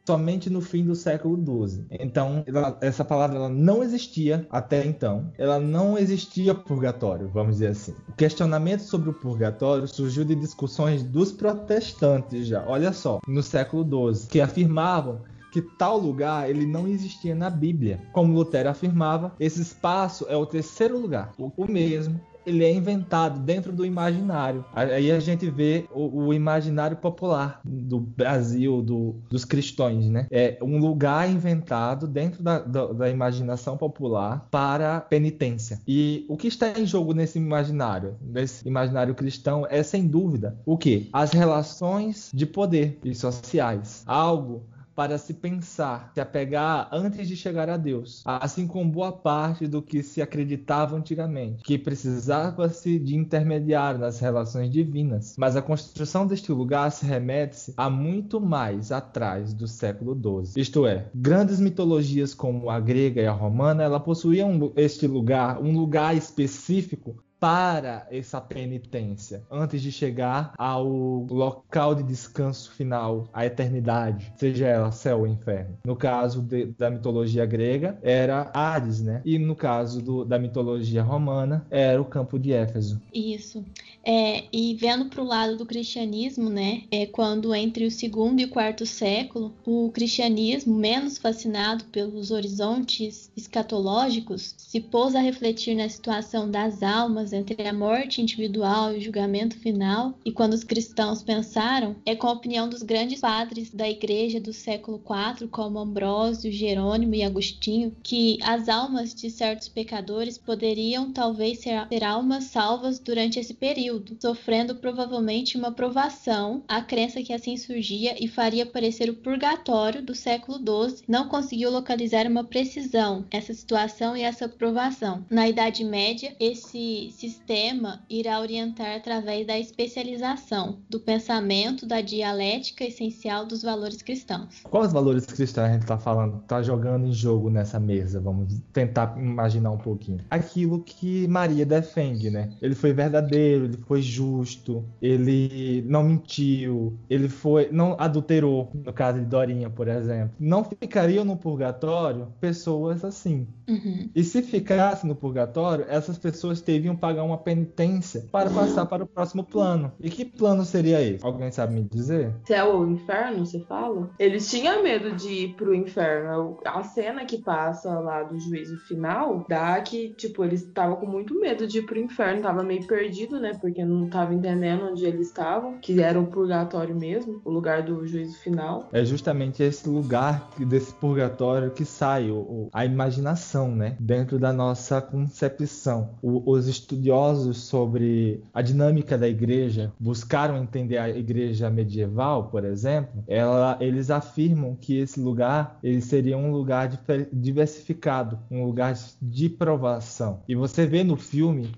somente 0.06 0.50
no 0.50 0.62
fim 0.62 0.86
do 0.86 0.96
século 0.96 1.38
XII. 1.68 1.86
Então, 1.92 2.44
ela, 2.46 2.78
essa 2.82 3.04
palavra 3.04 3.38
ela 3.38 3.50
não 3.50 3.84
existia 3.84 4.48
até 4.50 4.86
então. 4.86 5.32
Ela 5.38 5.60
não 5.60 5.98
existia 5.98 6.54
purgatório, 6.54 7.30
vamos 7.30 7.54
dizer 7.56 7.68
assim. 7.68 7.94
O 8.10 8.14
questionamento 8.14 8.82
sobre 8.82 9.10
o 9.10 9.14
purgatório 9.14 9.88
surgiu 9.88 10.24
de 10.24 10.36
discussões 10.36 11.04
dos 11.04 11.32
protestantes 11.32 12.48
já. 12.48 12.64
Olha 12.68 12.94
só, 12.94 13.20
no 13.28 13.44
século 13.44 14.14
XII, 14.14 14.28
que 14.28 14.42
afirmavam 14.42 15.22
que 15.52 15.62
tal 15.62 16.00
lugar 16.00 16.50
ele 16.50 16.66
não 16.66 16.88
existia 16.88 17.36
na 17.36 17.48
Bíblia. 17.48 18.02
Como 18.12 18.34
Lutero 18.34 18.70
afirmava, 18.70 19.36
esse 19.40 19.62
espaço 19.62 20.26
é 20.28 20.36
o 20.36 20.48
terceiro 20.48 21.00
lugar, 21.00 21.32
o 21.38 21.72
mesmo 21.72 22.20
ele 22.46 22.64
é 22.64 22.72
inventado 22.72 23.40
dentro 23.40 23.72
do 23.72 23.86
imaginário. 23.86 24.66
Aí 24.74 25.12
a 25.12 25.20
gente 25.20 25.50
vê 25.50 25.86
o, 25.92 26.26
o 26.26 26.34
imaginário 26.34 26.98
popular 26.98 27.62
do 27.64 28.00
Brasil, 28.00 28.82
do, 28.82 29.16
dos 29.30 29.46
cristãos, 29.46 30.10
né? 30.10 30.28
É 30.32 30.58
um 30.62 30.78
lugar 30.78 31.30
inventado 31.30 32.08
dentro 32.08 32.44
da, 32.44 32.60
da, 32.60 32.88
da, 32.88 33.10
imaginação 33.10 33.78
popular 33.78 34.48
para 34.50 35.02
penitência. 35.02 35.80
E 35.88 36.26
o 36.28 36.38
que 36.38 36.48
está 36.48 36.80
em 36.80 36.86
jogo 36.86 37.14
nesse 37.14 37.38
imaginário, 37.38 38.16
nesse 38.22 38.68
imaginário 38.68 39.16
cristão, 39.16 39.66
é 39.70 39.84
sem 39.84 40.08
dúvida 40.08 40.58
o 40.66 40.78
que? 40.78 41.10
As 41.14 41.32
relações 41.32 42.32
de 42.34 42.46
poder 42.46 43.00
e 43.04 43.14
sociais. 43.14 44.04
Algo 44.06 44.64
para 44.96 45.18
se 45.18 45.34
pensar, 45.34 46.12
se 46.14 46.22
apegar 46.22 46.88
antes 46.92 47.28
de 47.28 47.36
chegar 47.36 47.70
a 47.70 47.78
Deus, 47.78 48.22
assim 48.26 48.68
como 48.68 48.92
boa 48.92 49.12
parte 49.12 49.68
do 49.68 49.82
que 49.82 50.04
se 50.04 50.22
acreditava 50.22 50.96
antigamente, 50.96 51.64
que 51.64 51.78
precisava-se 51.78 53.00
de 53.00 53.16
intermediário 53.16 54.00
nas 54.00 54.20
relações 54.20 54.70
divinas. 54.70 55.36
Mas 55.38 55.56
a 55.56 55.62
construção 55.62 56.28
deste 56.28 56.52
lugar 56.52 56.92
se 56.92 57.06
remete 57.06 57.74
a 57.76 57.90
muito 57.90 58.40
mais 58.40 58.92
atrás 58.92 59.54
do 59.54 59.68
século 59.68 60.14
XII. 60.16 60.62
Isto 60.62 60.86
é, 60.86 61.08
grandes 61.14 61.60
mitologias 61.60 62.34
como 62.34 62.70
a 62.70 62.80
grega 62.80 63.22
e 63.22 63.28
a 63.28 63.32
romana, 63.32 63.84
ela 63.84 64.00
possuíam 64.00 64.72
este 64.76 65.08
lugar, 65.08 65.62
um 65.62 65.78
lugar 65.78 66.16
específico 66.16 67.24
para 67.44 68.08
essa 68.10 68.40
penitência 68.40 69.44
antes 69.52 69.82
de 69.82 69.92
chegar 69.92 70.54
ao 70.58 70.88
local 71.30 71.94
de 71.94 72.02
descanso 72.02 72.72
final, 72.72 73.28
a 73.34 73.46
eternidade, 73.46 74.32
seja 74.38 74.66
ela 74.66 74.94
céu 74.94 75.20
ou 75.20 75.28
inferno. 75.28 75.78
No 75.84 75.94
caso 75.94 76.42
de, 76.42 76.68
da 76.68 76.90
mitologia 76.90 77.46
grega, 77.46 78.00
era 78.02 78.50
Hades, 78.54 79.02
né? 79.02 79.22
E 79.26 79.38
no 79.38 79.58
caso 79.58 80.02
do, 80.02 80.24
da 80.24 80.40
mitologia 80.40 81.04
romana, 81.04 81.68
era 81.70 82.02
o 82.02 82.06
campo 82.06 82.40
de 82.40 82.54
Éfeso. 82.54 83.02
Isso. 83.14 83.62
É, 84.06 84.46
e 84.50 84.74
vendo 84.76 85.10
para 85.10 85.22
o 85.22 85.28
lado 85.28 85.58
do 85.58 85.66
cristianismo, 85.66 86.50
né? 86.50 86.84
É 86.90 87.06
quando 87.06 87.54
entre 87.54 87.86
o 87.86 87.92
segundo 87.92 88.40
e 88.40 88.46
o 88.46 88.50
quarto 88.50 88.86
século, 88.86 89.54
o 89.66 89.92
cristianismo, 89.94 90.74
menos 90.74 91.18
fascinado 91.18 91.84
pelos 91.92 92.32
horizontes 92.32 93.30
escatológicos, 93.36 94.56
se 94.58 94.80
pôs 94.80 95.14
a 95.14 95.20
refletir 95.20 95.76
na 95.76 95.90
situação 95.90 96.50
das 96.50 96.82
almas 96.82 97.33
entre 97.34 97.68
a 97.68 97.74
morte 97.74 98.22
individual 98.22 98.94
e 98.94 98.98
o 98.98 99.02
julgamento 99.02 99.58
final, 99.58 100.18
e 100.24 100.32
quando 100.32 100.54
os 100.54 100.64
cristãos 100.64 101.22
pensaram, 101.22 101.96
é 102.06 102.16
com 102.16 102.28
a 102.28 102.32
opinião 102.32 102.70
dos 102.70 102.84
grandes 102.84 103.22
padres 103.22 103.70
da 103.72 103.90
igreja 103.90 104.40
do 104.40 104.54
século 104.54 105.02
IV, 105.04 105.48
como 105.48 105.80
Ambrósio, 105.80 106.52
Jerônimo 106.52 107.16
e 107.16 107.24
Agostinho, 107.24 107.96
que 108.04 108.38
as 108.42 108.70
almas 108.70 109.14
de 109.14 109.30
certos 109.30 109.68
pecadores 109.68 110.38
poderiam 110.38 111.12
talvez 111.12 111.60
ser, 111.60 111.88
ser 111.88 112.04
almas 112.04 112.46
salvas 112.46 113.00
durante 113.00 113.40
esse 113.40 113.54
período, 113.54 114.18
sofrendo 114.22 114.76
provavelmente 114.76 115.58
uma 115.58 115.72
provação, 115.72 116.64
a 116.68 116.82
crença 116.82 117.22
que 117.22 117.34
assim 117.34 117.58
surgia 117.58 118.16
e 118.24 118.28
faria 118.28 118.66
parecer 118.66 119.10
o 119.10 119.16
purgatório 119.16 120.02
do 120.02 120.16
século 120.16 120.58
XII 120.58 121.04
não 121.08 121.28
conseguiu 121.28 121.72
localizar 121.72 122.28
uma 122.28 122.44
precisão 122.44 123.26
essa 123.32 123.54
situação 123.54 124.16
e 124.16 124.22
essa 124.22 124.48
provação. 124.48 125.26
Na 125.30 125.48
Idade 125.48 125.84
Média, 125.84 126.36
esse 126.40 127.13
sistema 127.14 128.02
irá 128.10 128.40
orientar 128.40 128.96
através 128.96 129.48
da 129.48 129.58
especialização 129.58 130.80
do 130.90 131.00
pensamento, 131.00 131.86
da 131.86 132.02
dialética 132.02 132.84
essencial 132.84 133.46
dos 133.46 133.62
valores 133.62 134.02
cristãos. 134.02 134.62
Quais 134.64 134.92
valores 134.92 135.26
cristãos 135.26 135.70
a 135.70 135.74
gente 135.74 135.84
está 135.84 135.98
falando, 135.98 136.42
está 136.42 136.62
jogando 136.62 137.08
em 137.08 137.14
jogo 137.14 137.50
nessa 137.50 137.80
mesa? 137.80 138.20
Vamos 138.20 138.60
tentar 138.72 139.16
imaginar 139.18 139.72
um 139.72 139.78
pouquinho. 139.78 140.20
Aquilo 140.30 140.82
que 140.82 141.28
Maria 141.28 141.66
defende, 141.66 142.30
né? 142.30 142.52
Ele 142.62 142.76
foi 142.76 142.94
verdadeiro, 142.94 143.66
ele 143.66 143.78
foi 143.78 144.02
justo, 144.02 144.84
ele 145.02 145.84
não 145.88 146.04
mentiu, 146.04 146.98
ele 147.10 147.30
foi 147.30 147.70
não 147.72 147.96
adulterou, 148.00 148.70
no 148.74 148.94
caso 148.94 149.20
de 149.20 149.26
Dorinha, 149.26 149.70
por 149.70 149.88
exemplo. 149.88 150.36
Não 150.40 150.64
ficariam 150.64 151.24
no 151.24 151.38
purgatório 151.38 152.28
pessoas 152.40 153.04
assim. 153.04 153.48
Uhum. 153.68 154.10
E 154.16 154.24
se 154.24 154.42
ficasse 154.42 155.06
no 155.06 155.16
purgatório, 155.16 155.86
essas 155.88 156.18
pessoas 156.18 156.62
teriam 156.62 156.96
pagar 157.04 157.24
uma 157.24 157.38
penitência 157.38 158.26
para 158.32 158.50
passar 158.50 158.86
para 158.86 159.04
o 159.04 159.08
próximo 159.08 159.44
plano. 159.44 159.92
E 160.00 160.10
que 160.10 160.24
plano 160.24 160.64
seria 160.64 161.02
esse? 161.02 161.26
Alguém 161.26 161.52
sabe 161.52 161.74
me 161.74 161.82
dizer? 161.84 162.34
Céu 162.48 162.78
ou 162.78 162.88
inferno, 162.88 163.46
você 163.46 163.60
fala? 163.60 164.10
Eles 164.18 164.50
tinham 164.50 164.82
medo 164.82 165.14
de 165.14 165.28
ir 165.28 165.56
pro 165.56 165.76
inferno. 165.76 166.58
A 166.64 166.82
cena 166.84 167.26
que 167.26 167.40
passa 167.40 168.00
lá 168.00 168.24
do 168.24 168.40
juízo 168.40 168.78
final 168.88 169.46
dá 169.50 169.82
que, 169.82 170.14
tipo, 170.14 170.46
eles 170.46 170.64
estavam 170.64 170.96
com 170.96 171.06
muito 171.06 171.38
medo 171.38 171.68
de 171.68 171.80
ir 171.80 171.86
pro 171.86 172.00
inferno. 172.00 172.42
Tava 172.42 172.64
meio 172.64 172.88
perdido, 172.88 173.38
né? 173.38 173.52
Porque 173.60 173.84
não 173.84 174.08
tava 174.08 174.34
entendendo 174.34 174.86
onde 174.86 175.04
eles 175.04 175.28
estavam, 175.28 175.80
que 175.80 176.02
era 176.02 176.18
o 176.18 176.28
purgatório 176.28 176.96
mesmo, 176.96 177.42
o 177.44 177.52
lugar 177.52 177.84
do 177.84 178.08
juízo 178.08 178.40
final. 178.40 178.88
É 178.94 179.04
justamente 179.04 179.62
esse 179.62 179.90
lugar 179.90 180.50
desse 180.58 180.94
purgatório 180.94 181.70
que 181.72 181.84
sai 181.84 182.32
o, 182.32 182.70
a 182.72 182.86
imaginação, 182.86 183.76
né? 183.76 183.98
Dentro 184.00 184.40
da 184.40 184.54
nossa 184.54 185.02
concepção. 185.02 186.12
O, 186.22 186.50
os 186.50 186.66
estudiosos 186.94 187.58
sobre 187.58 188.42
a 188.54 188.62
dinâmica 188.62 189.18
da 189.18 189.28
igreja 189.28 189.92
buscaram 190.00 190.58
entender 190.58 190.98
a 190.98 191.10
igreja 191.10 191.70
medieval, 191.70 192.46
por 192.50 192.64
exemplo, 192.64 193.24
ela, 193.28 193.78
eles 193.80 194.10
afirmam 194.10 194.76
que 194.76 194.98
esse 194.98 195.20
lugar 195.20 195.80
ele 195.84 196.02
seria 196.02 196.38
um 196.38 196.52
lugar 196.52 196.90
diversificado, 197.32 198.40
um 198.50 198.64
lugar 198.64 198.96
de 199.22 199.50
provação. 199.50 200.42
E 200.48 200.56
você 200.56 200.86
vê 200.86 201.04
no 201.04 201.18
filme 201.18 201.72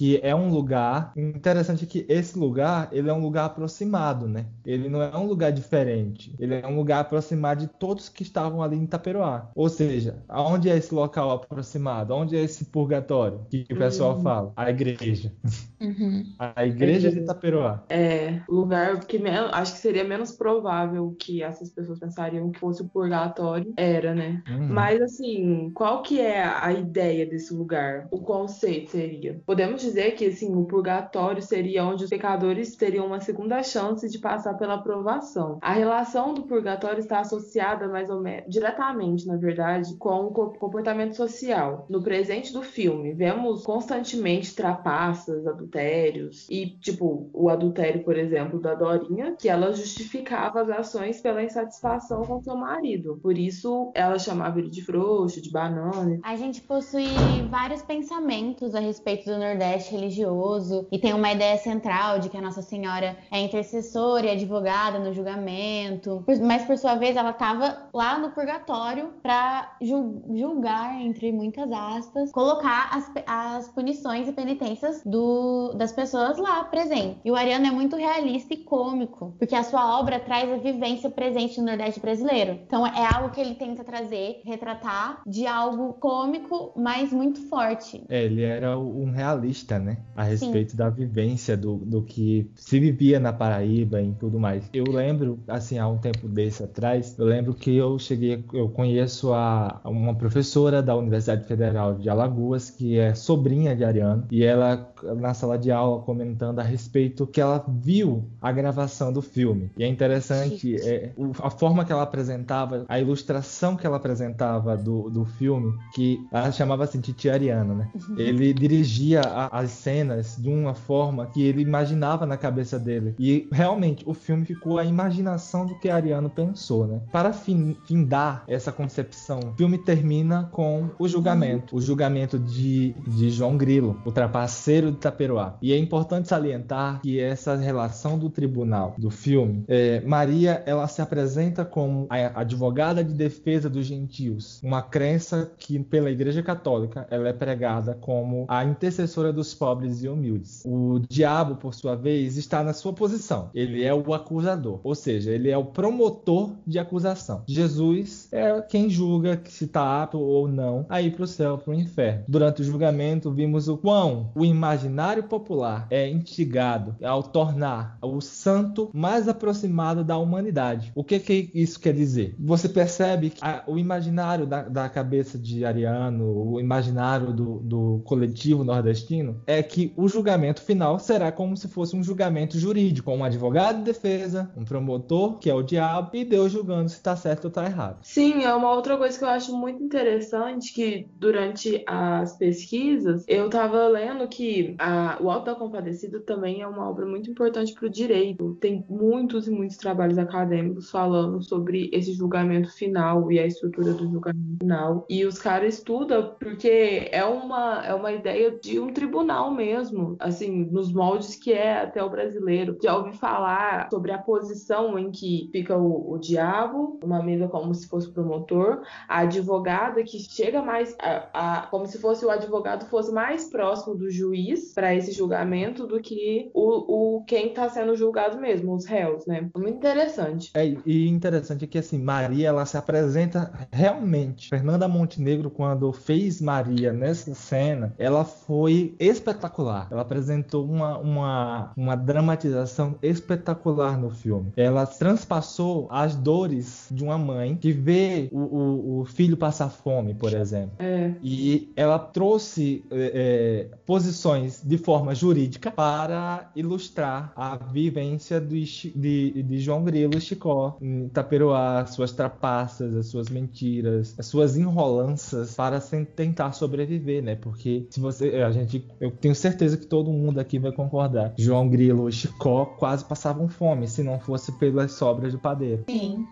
que 0.00 0.18
é 0.22 0.34
um 0.34 0.48
lugar 0.48 1.12
interessante 1.14 1.84
que 1.84 2.06
esse 2.08 2.38
lugar 2.38 2.88
ele 2.90 3.10
é 3.10 3.12
um 3.12 3.20
lugar 3.20 3.44
aproximado, 3.44 4.26
né? 4.26 4.46
Ele 4.64 4.88
não 4.88 5.02
é 5.02 5.14
um 5.14 5.26
lugar 5.26 5.52
diferente. 5.52 6.34
Ele 6.38 6.54
é 6.54 6.66
um 6.66 6.74
lugar 6.74 7.00
aproximado 7.00 7.60
de 7.60 7.66
todos 7.66 8.08
que 8.08 8.22
estavam 8.22 8.62
ali 8.62 8.78
em 8.78 8.84
Itaperoá. 8.84 9.50
Ou 9.54 9.68
seja, 9.68 10.24
aonde 10.26 10.70
é 10.70 10.76
esse 10.78 10.94
local 10.94 11.30
aproximado? 11.30 12.14
Onde 12.14 12.34
é 12.34 12.40
esse 12.40 12.64
purgatório 12.64 13.42
que 13.50 13.66
o 13.70 13.76
pessoal 13.76 14.16
uhum. 14.16 14.22
fala? 14.22 14.52
A 14.56 14.70
igreja. 14.70 15.34
Uhum. 15.78 16.24
A 16.40 16.64
igreja 16.64 17.10
de 17.10 17.18
Itaperoá. 17.18 17.84
É, 17.90 18.40
lugar 18.48 19.00
que 19.00 19.20
acho 19.52 19.74
que 19.74 19.78
seria 19.80 20.04
menos 20.04 20.32
provável 20.32 21.14
que 21.18 21.42
essas 21.42 21.68
pessoas 21.68 21.98
pensariam 21.98 22.50
que 22.50 22.58
fosse 22.58 22.80
o 22.80 22.88
purgatório, 22.88 23.74
era, 23.76 24.14
né? 24.14 24.42
Uhum. 24.48 24.68
Mas 24.68 25.00
assim, 25.02 25.70
qual 25.74 26.02
que 26.02 26.18
é 26.18 26.42
a 26.42 26.72
ideia 26.72 27.26
desse 27.26 27.52
lugar? 27.52 28.08
O 28.10 28.20
conceito 28.20 28.92
seria? 28.92 29.42
Podemos 29.44 29.82
dizer 29.82 29.89
que 30.10 30.26
assim, 30.26 30.54
o 30.54 30.64
purgatório 30.64 31.42
seria 31.42 31.84
onde 31.84 32.04
os 32.04 32.10
pecadores 32.10 32.76
teriam 32.76 33.06
uma 33.06 33.20
segunda 33.20 33.62
chance 33.62 34.08
de 34.08 34.18
passar 34.18 34.54
pela 34.54 34.74
aprovação. 34.74 35.58
A 35.60 35.72
relação 35.72 36.34
do 36.34 36.42
purgatório 36.42 37.00
está 37.00 37.20
associada 37.20 37.88
mais 37.88 38.10
ou 38.10 38.20
menos 38.20 38.44
diretamente, 38.48 39.26
na 39.26 39.36
verdade, 39.36 39.94
com 39.96 40.26
o 40.26 40.30
comportamento 40.32 41.14
social. 41.14 41.86
No 41.88 42.02
presente 42.02 42.52
do 42.52 42.62
filme, 42.62 43.12
vemos 43.12 43.64
constantemente 43.64 44.54
trapaças, 44.54 45.46
adultérios 45.46 46.46
e 46.50 46.66
tipo 46.66 47.30
o 47.32 47.48
adultério, 47.48 48.04
por 48.04 48.16
exemplo, 48.16 48.60
da 48.60 48.74
Dorinha, 48.74 49.36
que 49.38 49.48
ela 49.48 49.72
justificava 49.72 50.60
as 50.60 50.70
ações 50.70 51.20
pela 51.20 51.42
insatisfação 51.42 52.22
com 52.22 52.42
seu 52.42 52.56
marido. 52.56 53.18
Por 53.22 53.36
isso, 53.36 53.90
ela 53.94 54.18
chamava 54.18 54.58
ele 54.58 54.70
de 54.70 54.82
frouxo, 54.82 55.40
de 55.40 55.50
banana. 55.50 56.18
A 56.22 56.36
gente 56.36 56.60
possui 56.60 57.08
vários 57.50 57.82
pensamentos 57.82 58.74
a 58.74 58.80
respeito 58.80 59.24
do 59.24 59.38
Nordeste 59.38 59.79
Nordeste 59.80 59.92
religioso 59.94 60.86
e 60.92 60.98
tem 60.98 61.14
uma 61.14 61.32
ideia 61.32 61.56
central 61.56 62.18
de 62.18 62.28
que 62.28 62.36
a 62.36 62.40
Nossa 62.40 62.62
Senhora 62.62 63.16
é 63.30 63.40
intercessora 63.40 64.26
e 64.26 64.30
advogada 64.30 64.98
no 64.98 65.12
julgamento, 65.12 66.24
mas 66.42 66.64
por 66.64 66.76
sua 66.76 66.94
vez 66.94 67.16
ela 67.16 67.30
estava 67.30 67.88
lá 67.92 68.18
no 68.18 68.30
purgatório 68.30 69.10
para 69.22 69.76
julgar, 69.80 71.00
entre 71.00 71.32
muitas 71.32 71.70
aspas, 71.72 72.30
colocar 72.30 72.90
as, 72.92 73.10
as 73.26 73.68
punições 73.68 74.28
e 74.28 74.32
penitências 74.32 75.02
do, 75.04 75.72
das 75.74 75.92
pessoas 75.92 76.38
lá 76.38 76.64
presentes. 76.64 77.18
E 77.24 77.30
o 77.30 77.36
Ariano 77.36 77.66
é 77.66 77.70
muito 77.70 77.96
realista 77.96 78.52
e 78.54 78.58
cômico, 78.58 79.34
porque 79.38 79.54
a 79.54 79.62
sua 79.62 79.98
obra 79.98 80.20
traz 80.20 80.50
a 80.52 80.56
vivência 80.56 81.10
presente 81.10 81.58
no 81.60 81.66
Nordeste 81.66 82.00
brasileiro. 82.00 82.60
Então 82.66 82.86
é 82.86 83.06
algo 83.06 83.30
que 83.30 83.40
ele 83.40 83.54
tenta 83.54 83.82
trazer, 83.84 84.42
retratar 84.44 85.22
de 85.26 85.46
algo 85.46 85.94
cômico, 85.94 86.72
mas 86.76 87.12
muito 87.12 87.40
forte. 87.48 88.04
É, 88.08 88.24
ele 88.24 88.42
era 88.42 88.78
um 88.78 89.10
realista, 89.10 89.69
né? 89.78 89.98
A 90.16 90.24
respeito 90.24 90.72
Sim. 90.72 90.76
da 90.76 90.88
vivência 90.88 91.56
do, 91.56 91.76
do 91.76 92.02
que 92.02 92.50
se 92.54 92.78
vivia 92.78 93.18
na 93.20 93.32
Paraíba 93.32 94.00
e 94.00 94.12
tudo 94.12 94.38
mais. 94.38 94.68
Eu 94.72 94.84
lembro, 94.84 95.38
assim, 95.46 95.78
há 95.78 95.86
um 95.88 95.98
tempo 95.98 96.28
desse 96.28 96.62
atrás, 96.62 97.16
eu 97.18 97.26
lembro 97.26 97.54
que 97.54 97.76
eu 97.76 97.98
cheguei, 97.98 98.44
eu 98.52 98.68
conheço 98.68 99.32
a, 99.32 99.80
uma 99.84 100.14
professora 100.14 100.82
da 100.82 100.96
Universidade 100.96 101.46
Federal 101.46 101.94
de 101.94 102.08
Alagoas, 102.08 102.70
que 102.70 102.98
é 102.98 103.14
sobrinha 103.14 103.74
de 103.74 103.84
Ariano, 103.84 104.24
e 104.30 104.44
ela, 104.44 104.92
na 105.16 105.34
sala 105.34 105.58
de 105.58 105.70
aula, 105.70 106.02
comentando 106.02 106.58
a 106.58 106.62
respeito 106.62 107.26
que 107.26 107.40
ela 107.40 107.64
viu 107.68 108.24
a 108.40 108.52
gravação 108.52 109.12
do 109.12 109.22
filme. 109.22 109.70
E 109.76 109.84
é 109.84 109.88
interessante 109.88 110.76
é, 110.80 111.12
a 111.42 111.50
forma 111.50 111.84
que 111.84 111.92
ela 111.92 112.02
apresentava, 112.02 112.84
a 112.88 113.00
ilustração 113.00 113.76
que 113.76 113.86
ela 113.86 113.96
apresentava 113.96 114.76
do, 114.76 115.10
do 115.10 115.24
filme, 115.24 115.72
que 115.94 116.18
ela 116.32 116.50
chamava 116.52 116.84
assim 116.84 117.00
Titi 117.00 117.28
Ariano, 117.28 117.74
né? 117.74 117.90
Uhum. 117.94 118.18
Ele 118.18 118.52
dirigia 118.52 119.20
a, 119.20 119.49
as 119.50 119.70
cenas 119.70 120.36
de 120.36 120.48
uma 120.48 120.74
forma 120.74 121.26
que 121.26 121.42
ele 121.42 121.62
imaginava 121.62 122.26
na 122.26 122.36
cabeça 122.36 122.78
dele. 122.78 123.14
E 123.18 123.48
realmente 123.50 124.04
o 124.06 124.14
filme 124.14 124.44
ficou 124.44 124.78
a 124.78 124.84
imaginação 124.84 125.66
do 125.66 125.78
que 125.78 125.88
Ariano 125.88 126.30
pensou, 126.30 126.86
né? 126.86 127.00
Para 127.12 127.32
fin, 127.32 127.76
findar 127.86 128.44
essa 128.46 128.72
concepção, 128.72 129.40
o 129.40 129.56
filme 129.56 129.78
termina 129.78 130.48
com 130.52 130.90
o 130.98 131.08
julgamento. 131.08 131.76
O 131.76 131.80
julgamento 131.80 132.38
de, 132.38 132.94
de 133.06 133.30
João 133.30 133.56
Grilo, 133.56 134.00
o 134.04 134.12
trapaceiro 134.12 134.90
de 134.90 134.98
Taperoá. 134.98 135.56
E 135.60 135.72
é 135.72 135.78
importante 135.78 136.28
salientar 136.28 137.00
que 137.00 137.18
essa 137.20 137.56
relação 137.56 138.18
do 138.18 138.30
tribunal 138.30 138.94
do 138.96 139.10
filme, 139.10 139.64
é, 139.68 140.00
Maria, 140.00 140.62
ela 140.66 140.86
se 140.86 141.02
apresenta 141.02 141.64
como 141.64 142.06
a 142.08 142.40
advogada 142.40 143.02
de 143.02 143.12
defesa 143.12 143.68
dos 143.68 143.86
gentios, 143.86 144.60
uma 144.62 144.82
crença 144.82 145.50
que 145.58 145.78
pela 145.78 146.10
Igreja 146.10 146.42
Católica 146.42 147.06
ela 147.10 147.28
é 147.28 147.32
pregada 147.32 147.96
como 148.00 148.44
a 148.48 148.64
intercessora 148.64 149.32
dos 149.40 149.54
pobres 149.54 150.02
e 150.02 150.08
humildes. 150.08 150.62
O 150.66 151.00
diabo, 151.08 151.56
por 151.56 151.74
sua 151.74 151.96
vez, 151.96 152.36
está 152.36 152.62
na 152.62 152.74
sua 152.74 152.92
posição. 152.92 153.50
Ele 153.54 153.82
é 153.82 153.94
o 153.94 154.12
acusador, 154.12 154.80
ou 154.84 154.94
seja, 154.94 155.30
ele 155.30 155.50
é 155.50 155.56
o 155.56 155.64
promotor 155.64 156.52
de 156.66 156.78
acusação. 156.78 157.42
Jesus 157.48 158.28
é 158.32 158.60
quem 158.60 158.90
julga 158.90 159.40
se 159.46 159.64
está 159.64 160.02
apto 160.02 160.18
ou 160.18 160.46
não 160.46 160.84
a 160.88 161.00
ir 161.00 161.14
para 161.14 161.24
o 161.24 161.26
céu, 161.26 161.56
para 161.56 161.70
o 161.70 161.74
inferno. 161.74 162.24
Durante 162.28 162.60
o 162.60 162.64
julgamento, 162.64 163.30
vimos 163.30 163.68
o 163.68 163.78
quão 163.78 164.30
o 164.34 164.44
imaginário 164.44 165.22
popular 165.24 165.86
é 165.90 166.08
instigado 166.08 166.96
ao 167.02 167.22
tornar 167.22 167.98
o 168.02 168.20
santo 168.20 168.90
mais 168.92 169.28
aproximado 169.28 170.04
da 170.04 170.18
humanidade. 170.18 170.92
O 170.94 171.02
que, 171.02 171.18
que 171.18 171.50
isso 171.54 171.80
quer 171.80 171.94
dizer? 171.94 172.34
Você 172.38 172.68
percebe 172.68 173.30
que 173.30 173.42
a, 173.42 173.64
o 173.66 173.78
imaginário 173.78 174.46
da, 174.46 174.62
da, 174.62 174.88
cabeça 174.88 175.38
de 175.38 175.64
Ariano, 175.64 176.52
o 176.52 176.60
imaginário 176.60 177.32
do, 177.32 177.60
do 177.60 178.02
coletivo 178.04 178.64
nordestino, 178.64 179.29
é 179.46 179.62
que 179.62 179.92
o 179.96 180.08
julgamento 180.08 180.62
final 180.62 180.98
será 180.98 181.30
como 181.30 181.56
se 181.56 181.68
fosse 181.68 181.96
um 181.96 182.02
julgamento 182.02 182.58
jurídico, 182.58 183.10
um 183.10 183.24
advogado 183.24 183.78
de 183.78 183.84
defesa, 183.84 184.50
um 184.56 184.64
promotor, 184.64 185.38
que 185.38 185.48
é 185.48 185.54
o 185.54 185.62
diabo, 185.62 186.10
e 186.14 186.24
Deus 186.24 186.52
julgando 186.52 186.88
se 186.88 186.96
está 186.96 187.14
certo 187.16 187.44
ou 187.44 187.48
está 187.48 187.64
errado. 187.64 187.98
Sim, 188.02 188.42
é 188.44 188.54
uma 188.54 188.72
outra 188.72 188.96
coisa 188.96 189.16
que 189.16 189.24
eu 189.24 189.28
acho 189.28 189.56
muito 189.56 189.82
interessante, 189.82 190.72
que 190.74 191.06
durante 191.18 191.82
as 191.86 192.36
pesquisas, 192.36 193.24
eu 193.28 193.46
estava 193.46 193.86
lendo 193.88 194.26
que 194.28 194.74
a, 194.78 195.18
o 195.20 195.30
Alto 195.30 195.46
da 195.46 195.54
Compadecida 195.54 196.20
também 196.20 196.60
é 196.62 196.66
uma 196.66 196.88
obra 196.88 197.06
muito 197.06 197.30
importante 197.30 197.72
para 197.72 197.86
o 197.86 197.90
direito. 197.90 198.56
Tem 198.60 198.84
muitos 198.88 199.46
e 199.46 199.50
muitos 199.50 199.76
trabalhos 199.76 200.18
acadêmicos 200.18 200.90
falando 200.90 201.42
sobre 201.42 201.88
esse 201.92 202.12
julgamento 202.12 202.72
final 202.72 203.30
e 203.30 203.38
a 203.38 203.46
estrutura 203.46 203.92
do 203.92 204.10
julgamento 204.10 204.58
final. 204.58 205.06
E 205.08 205.24
os 205.24 205.38
caras 205.38 205.74
estudam 205.74 206.34
porque 206.38 207.08
é 207.12 207.24
uma, 207.24 207.86
é 207.86 207.94
uma 207.94 208.12
ideia 208.12 208.50
de 208.50 208.78
um 208.80 208.92
tribunal 208.92 209.19
mesmo, 209.50 210.16
assim, 210.18 210.64
nos 210.70 210.92
moldes 210.92 211.34
que 211.36 211.52
é 211.52 211.82
até 211.82 212.02
o 212.02 212.10
brasileiro. 212.10 212.76
Já 212.82 212.96
ouvi 212.96 213.12
falar 213.12 213.88
sobre 213.90 214.12
a 214.12 214.18
posição 214.18 214.98
em 214.98 215.10
que 215.10 215.48
fica 215.52 215.76
o, 215.76 216.12
o 216.12 216.18
diabo, 216.18 216.98
uma 217.02 217.22
mesa 217.22 217.48
como 217.48 217.74
se 217.74 217.88
fosse 217.88 218.10
promotor, 218.10 218.82
a 219.08 219.20
advogada 219.20 220.02
que 220.02 220.18
chega 220.18 220.62
mais, 220.62 220.96
a, 221.00 221.58
a, 221.58 221.66
como 221.66 221.86
se 221.86 221.98
fosse 221.98 222.24
o 222.24 222.30
advogado 222.30 222.86
fosse 222.86 223.12
mais 223.12 223.44
próximo 223.44 223.94
do 223.94 224.10
juiz 224.10 224.72
para 224.74 224.94
esse 224.94 225.12
julgamento 225.12 225.86
do 225.86 226.00
que 226.00 226.50
o, 226.54 227.18
o 227.18 227.24
quem 227.24 227.48
está 227.48 227.68
sendo 227.68 227.94
julgado 227.96 228.40
mesmo, 228.40 228.74
os 228.74 228.84
réus, 228.84 229.26
né? 229.26 229.48
Muito 229.56 229.76
interessante. 229.76 230.50
É, 230.54 230.74
e 230.84 231.08
interessante 231.08 231.64
é 231.64 231.68
que 231.68 231.78
assim, 231.78 231.98
Maria 231.98 232.48
ela 232.48 232.66
se 232.66 232.76
apresenta 232.76 233.68
realmente. 233.70 234.48
Fernanda 234.48 234.88
Montenegro, 234.88 235.50
quando 235.50 235.92
fez 235.92 236.40
Maria 236.40 236.92
nessa 236.92 237.34
cena, 237.34 237.94
ela 237.98 238.24
foi 238.24 238.94
espetacular. 239.10 239.88
Ela 239.90 240.02
apresentou 240.02 240.64
uma, 240.64 240.98
uma, 240.98 241.72
uma 241.76 241.96
dramatização 241.96 242.96
espetacular 243.02 243.98
no 243.98 244.10
filme. 244.10 244.52
Ela 244.56 244.86
transpassou 244.86 245.88
as 245.90 246.14
dores 246.14 246.86
de 246.90 247.02
uma 247.02 247.18
mãe 247.18 247.56
que 247.56 247.72
vê 247.72 248.28
o, 248.32 248.38
o, 248.38 249.00
o 249.00 249.04
filho 249.04 249.36
passar 249.36 249.70
fome, 249.70 250.14
por 250.14 250.32
exemplo. 250.32 250.72
É. 250.78 251.12
E 251.22 251.72
ela 251.76 251.98
trouxe 251.98 252.84
é, 252.90 253.68
é 253.72 253.76
posições 253.86 254.62
de 254.64 254.78
forma 254.78 255.14
jurídica 255.14 255.70
para 255.70 256.50
ilustrar 256.54 257.32
a 257.36 257.56
vivência 257.56 258.40
do, 258.40 258.54
de, 258.54 259.42
de 259.42 259.58
João 259.58 259.84
Grilo 259.84 260.16
e 260.16 260.20
Chicó 260.20 260.76
em 260.80 261.06
Itaperuá, 261.06 261.84
suas 261.86 262.12
trapaças, 262.12 262.94
as 262.94 263.06
suas 263.06 263.28
mentiras, 263.28 264.14
as 264.18 264.26
suas 264.26 264.56
enrolanças 264.56 265.54
para 265.54 265.80
tentar 266.14 266.52
sobreviver, 266.52 267.22
né? 267.22 267.34
Porque 267.36 267.86
se 267.90 268.00
você, 268.00 268.36
a 268.36 268.50
gente, 268.50 268.84
eu 269.00 269.10
tenho 269.10 269.34
certeza 269.34 269.78
que 269.78 269.86
todo 269.86 270.12
mundo 270.12 270.38
aqui 270.38 270.58
vai 270.58 270.70
concordar. 270.70 271.32
João 271.38 271.68
Grilo 271.68 272.08
e 272.08 272.12
Chicó 272.12 272.66
quase 272.66 273.04
passavam 273.04 273.48
fome 273.48 273.88
se 273.88 274.02
não 274.02 274.20
fosse 274.20 274.52
pelas 274.52 274.92
sobras 274.92 275.32
do 275.32 275.38
padeiro. 275.38 275.84
Sim. 275.88 276.26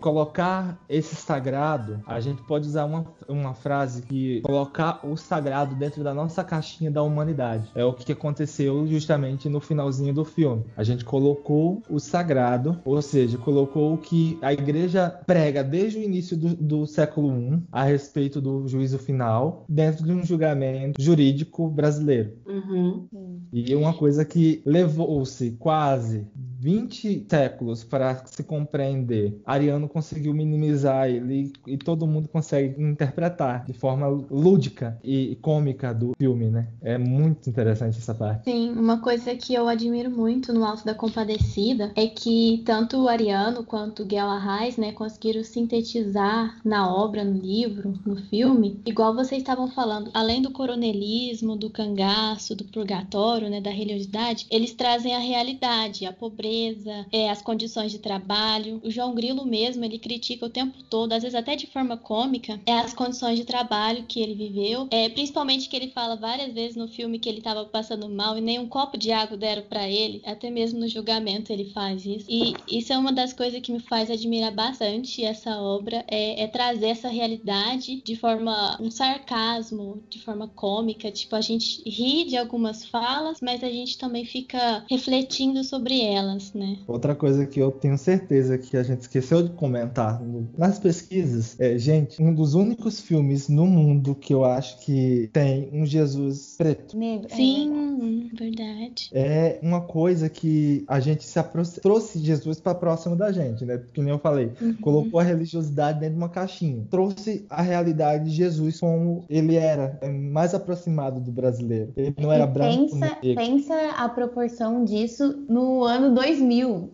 Colocar 0.00 0.80
esse 0.88 1.14
sagrado, 1.14 2.02
a 2.06 2.18
gente 2.18 2.42
pode 2.42 2.66
usar 2.66 2.84
uma, 2.84 3.06
uma 3.28 3.54
frase 3.54 4.02
que 4.02 4.40
colocar 4.42 5.00
o 5.06 5.16
sagrado 5.16 5.76
dentro 5.76 6.02
da 6.02 6.12
nossa 6.12 6.42
caixinha 6.42 6.90
da 6.90 7.02
humanidade. 7.02 7.70
É 7.74 7.84
o 7.84 7.92
que 7.92 8.12
aconteceu 8.12 8.86
justamente 8.86 9.48
no 9.48 9.60
finalzinho 9.60 10.12
do 10.12 10.24
filme. 10.24 10.64
A 10.76 10.82
gente 10.82 11.04
colocou 11.04 11.82
o 11.88 12.00
sagrado, 12.00 12.80
ou 12.84 13.00
seja, 13.00 13.38
colocou 13.38 13.94
o 13.94 13.98
que 13.98 14.38
a 14.42 14.52
igreja 14.52 15.08
prega 15.26 15.62
desde 15.62 15.98
o 15.98 16.02
início 16.02 16.36
do, 16.36 16.48
do 16.56 16.86
século 16.86 17.28
I 17.28 17.62
a 17.70 17.84
respeito 17.84 18.40
do 18.40 18.66
juízo 18.66 18.98
final, 18.98 19.64
dentro 19.68 20.04
de 20.04 20.12
um 20.12 20.24
julgamento 20.24 21.00
jurídico 21.00 21.68
brasileiro. 21.68 22.07
Uhum. 22.46 23.40
E 23.52 23.74
uma 23.74 23.94
coisa 23.94 24.24
que 24.24 24.62
levou-se 24.64 25.52
quase 25.52 26.26
20 26.58 27.26
séculos 27.28 27.84
para 27.84 28.16
se 28.26 28.42
compreender, 28.42 29.40
Ariano 29.46 29.88
conseguiu 29.88 30.34
minimizar 30.34 31.08
ele 31.08 31.52
e 31.66 31.76
todo 31.76 32.06
mundo 32.06 32.28
consegue 32.28 32.82
interpretar 32.82 33.64
de 33.64 33.72
forma 33.72 34.08
lúdica 34.08 34.98
e 35.04 35.38
cômica 35.40 35.94
do 35.94 36.14
filme, 36.18 36.50
né? 36.50 36.68
É 36.82 36.98
muito 36.98 37.48
interessante 37.48 37.98
essa 37.98 38.14
parte. 38.14 38.44
Sim, 38.44 38.70
uma 38.70 39.00
coisa 39.00 39.36
que 39.36 39.54
eu 39.54 39.68
admiro 39.68 40.10
muito 40.10 40.52
no 40.52 40.64
Alto 40.64 40.84
da 40.84 40.94
Compadecida 40.94 41.92
é 41.94 42.08
que 42.08 42.62
tanto 42.64 43.04
o 43.04 43.08
Ariano 43.08 43.62
quanto 43.62 44.02
o 44.02 44.06
Guel 44.06 44.26
Arraes, 44.26 44.76
né, 44.76 44.92
conseguiram 44.92 45.44
sintetizar 45.44 46.58
na 46.64 46.92
obra, 46.92 47.22
no 47.22 47.38
livro, 47.38 47.94
no 48.04 48.16
filme, 48.16 48.80
igual 48.84 49.14
vocês 49.14 49.42
estavam 49.42 49.68
falando, 49.68 50.10
além 50.12 50.42
do 50.42 50.50
coronelismo, 50.50 51.56
do 51.56 51.70
cangaço, 51.70 52.56
do 52.56 52.64
purgatório, 52.64 53.48
né, 53.48 53.60
da 53.60 53.70
religiosidade, 53.70 54.46
eles 54.50 54.72
trazem 54.72 55.14
a 55.14 55.20
realidade, 55.20 56.04
a 56.04 56.12
pobreza 56.12 56.47
natureza, 56.48 57.06
é, 57.12 57.30
as 57.30 57.42
condições 57.42 57.92
de 57.92 57.98
trabalho. 57.98 58.80
O 58.82 58.90
João 58.90 59.14
Grilo 59.14 59.44
mesmo, 59.44 59.84
ele 59.84 59.98
critica 59.98 60.46
o 60.46 60.50
tempo 60.50 60.82
todo, 60.88 61.12
às 61.12 61.22
vezes 61.22 61.34
até 61.34 61.54
de 61.54 61.66
forma 61.66 61.96
cômica, 61.96 62.60
é 62.66 62.72
as 62.72 62.94
condições 62.94 63.38
de 63.38 63.44
trabalho 63.44 64.04
que 64.08 64.20
ele 64.20 64.34
viveu. 64.34 64.88
É, 64.90 65.08
principalmente 65.08 65.68
que 65.68 65.76
ele 65.76 65.88
fala 65.88 66.16
várias 66.16 66.52
vezes 66.52 66.76
no 66.76 66.88
filme 66.88 67.18
que 67.18 67.28
ele 67.28 67.38
estava 67.38 67.64
passando 67.66 68.08
mal 68.08 68.38
e 68.38 68.40
nem 68.40 68.58
um 68.58 68.66
copo 68.66 68.96
de 68.96 69.12
água 69.12 69.36
deram 69.36 69.62
para 69.62 69.88
ele, 69.88 70.22
até 70.24 70.50
mesmo 70.50 70.80
no 70.80 70.88
julgamento 70.88 71.52
ele 71.52 71.66
faz 71.66 72.04
isso. 72.06 72.26
E 72.28 72.54
isso 72.68 72.92
é 72.92 72.98
uma 72.98 73.12
das 73.12 73.32
coisas 73.32 73.60
que 73.60 73.72
me 73.72 73.80
faz 73.80 74.10
admirar 74.10 74.52
bastante 74.52 75.22
essa 75.24 75.60
obra, 75.60 76.04
é, 76.08 76.42
é 76.42 76.46
trazer 76.46 76.88
essa 76.88 77.08
realidade 77.08 78.02
de 78.02 78.16
forma 78.16 78.76
um 78.80 78.90
sarcasmo, 78.90 80.02
de 80.08 80.20
forma 80.20 80.48
cômica, 80.48 81.10
tipo 81.10 81.36
a 81.36 81.40
gente 81.40 81.82
ri 81.88 82.24
de 82.24 82.36
algumas 82.36 82.84
falas, 82.84 83.38
mas 83.42 83.62
a 83.62 83.68
gente 83.68 83.98
também 83.98 84.24
fica 84.24 84.84
refletindo 84.88 85.62
sobre 85.64 85.98
elas, 86.00 86.37
né? 86.54 86.78
Outra 86.86 87.14
coisa 87.14 87.46
que 87.46 87.60
eu 87.60 87.70
tenho 87.70 87.98
certeza 87.98 88.58
que 88.58 88.76
a 88.76 88.82
gente 88.82 89.02
esqueceu 89.02 89.42
de 89.42 89.50
comentar 89.50 90.20
nas 90.56 90.78
pesquisas 90.78 91.58
é, 91.58 91.78
gente, 91.78 92.22
um 92.22 92.32
dos 92.34 92.54
únicos 92.54 93.00
filmes 93.00 93.48
no 93.48 93.66
mundo 93.66 94.14
que 94.14 94.32
eu 94.32 94.44
acho 94.44 94.78
que 94.80 95.28
tem 95.32 95.68
um 95.72 95.84
Jesus 95.84 96.54
preto. 96.56 96.96
É 97.02 97.28
Sim, 97.34 98.30
verdade. 98.34 99.10
É 99.12 99.58
uma 99.62 99.80
coisa 99.80 100.28
que 100.28 100.84
a 100.88 101.00
gente 101.00 101.24
se 101.24 101.38
trouxe 101.80 102.18
Jesus 102.18 102.60
para 102.60 102.74
próximo 102.74 103.16
da 103.16 103.32
gente, 103.32 103.64
né? 103.64 103.78
Porque 103.78 104.00
nem 104.00 104.10
eu 104.10 104.18
falei, 104.18 104.52
uhum. 104.60 104.74
colocou 104.74 105.20
a 105.20 105.22
religiosidade 105.22 106.00
dentro 106.00 106.14
de 106.14 106.20
uma 106.20 106.28
caixinha, 106.28 106.86
trouxe 106.90 107.44
a 107.48 107.62
realidade 107.62 108.24
de 108.24 108.30
Jesus 108.30 108.80
como 108.80 109.24
ele 109.28 109.56
era, 109.56 109.98
é 110.00 110.08
mais 110.08 110.54
aproximado 110.54 111.20
do 111.20 111.30
brasileiro. 111.30 111.92
Ele 111.96 112.14
não 112.18 112.32
era 112.32 112.46
branco. 112.46 112.90
Pensa, 112.90 113.16
pensa 113.20 113.74
a 113.96 114.08
proporção 114.08 114.84
disso 114.84 115.44
no 115.48 115.84
ano 115.84 116.14
2000. 116.14 116.27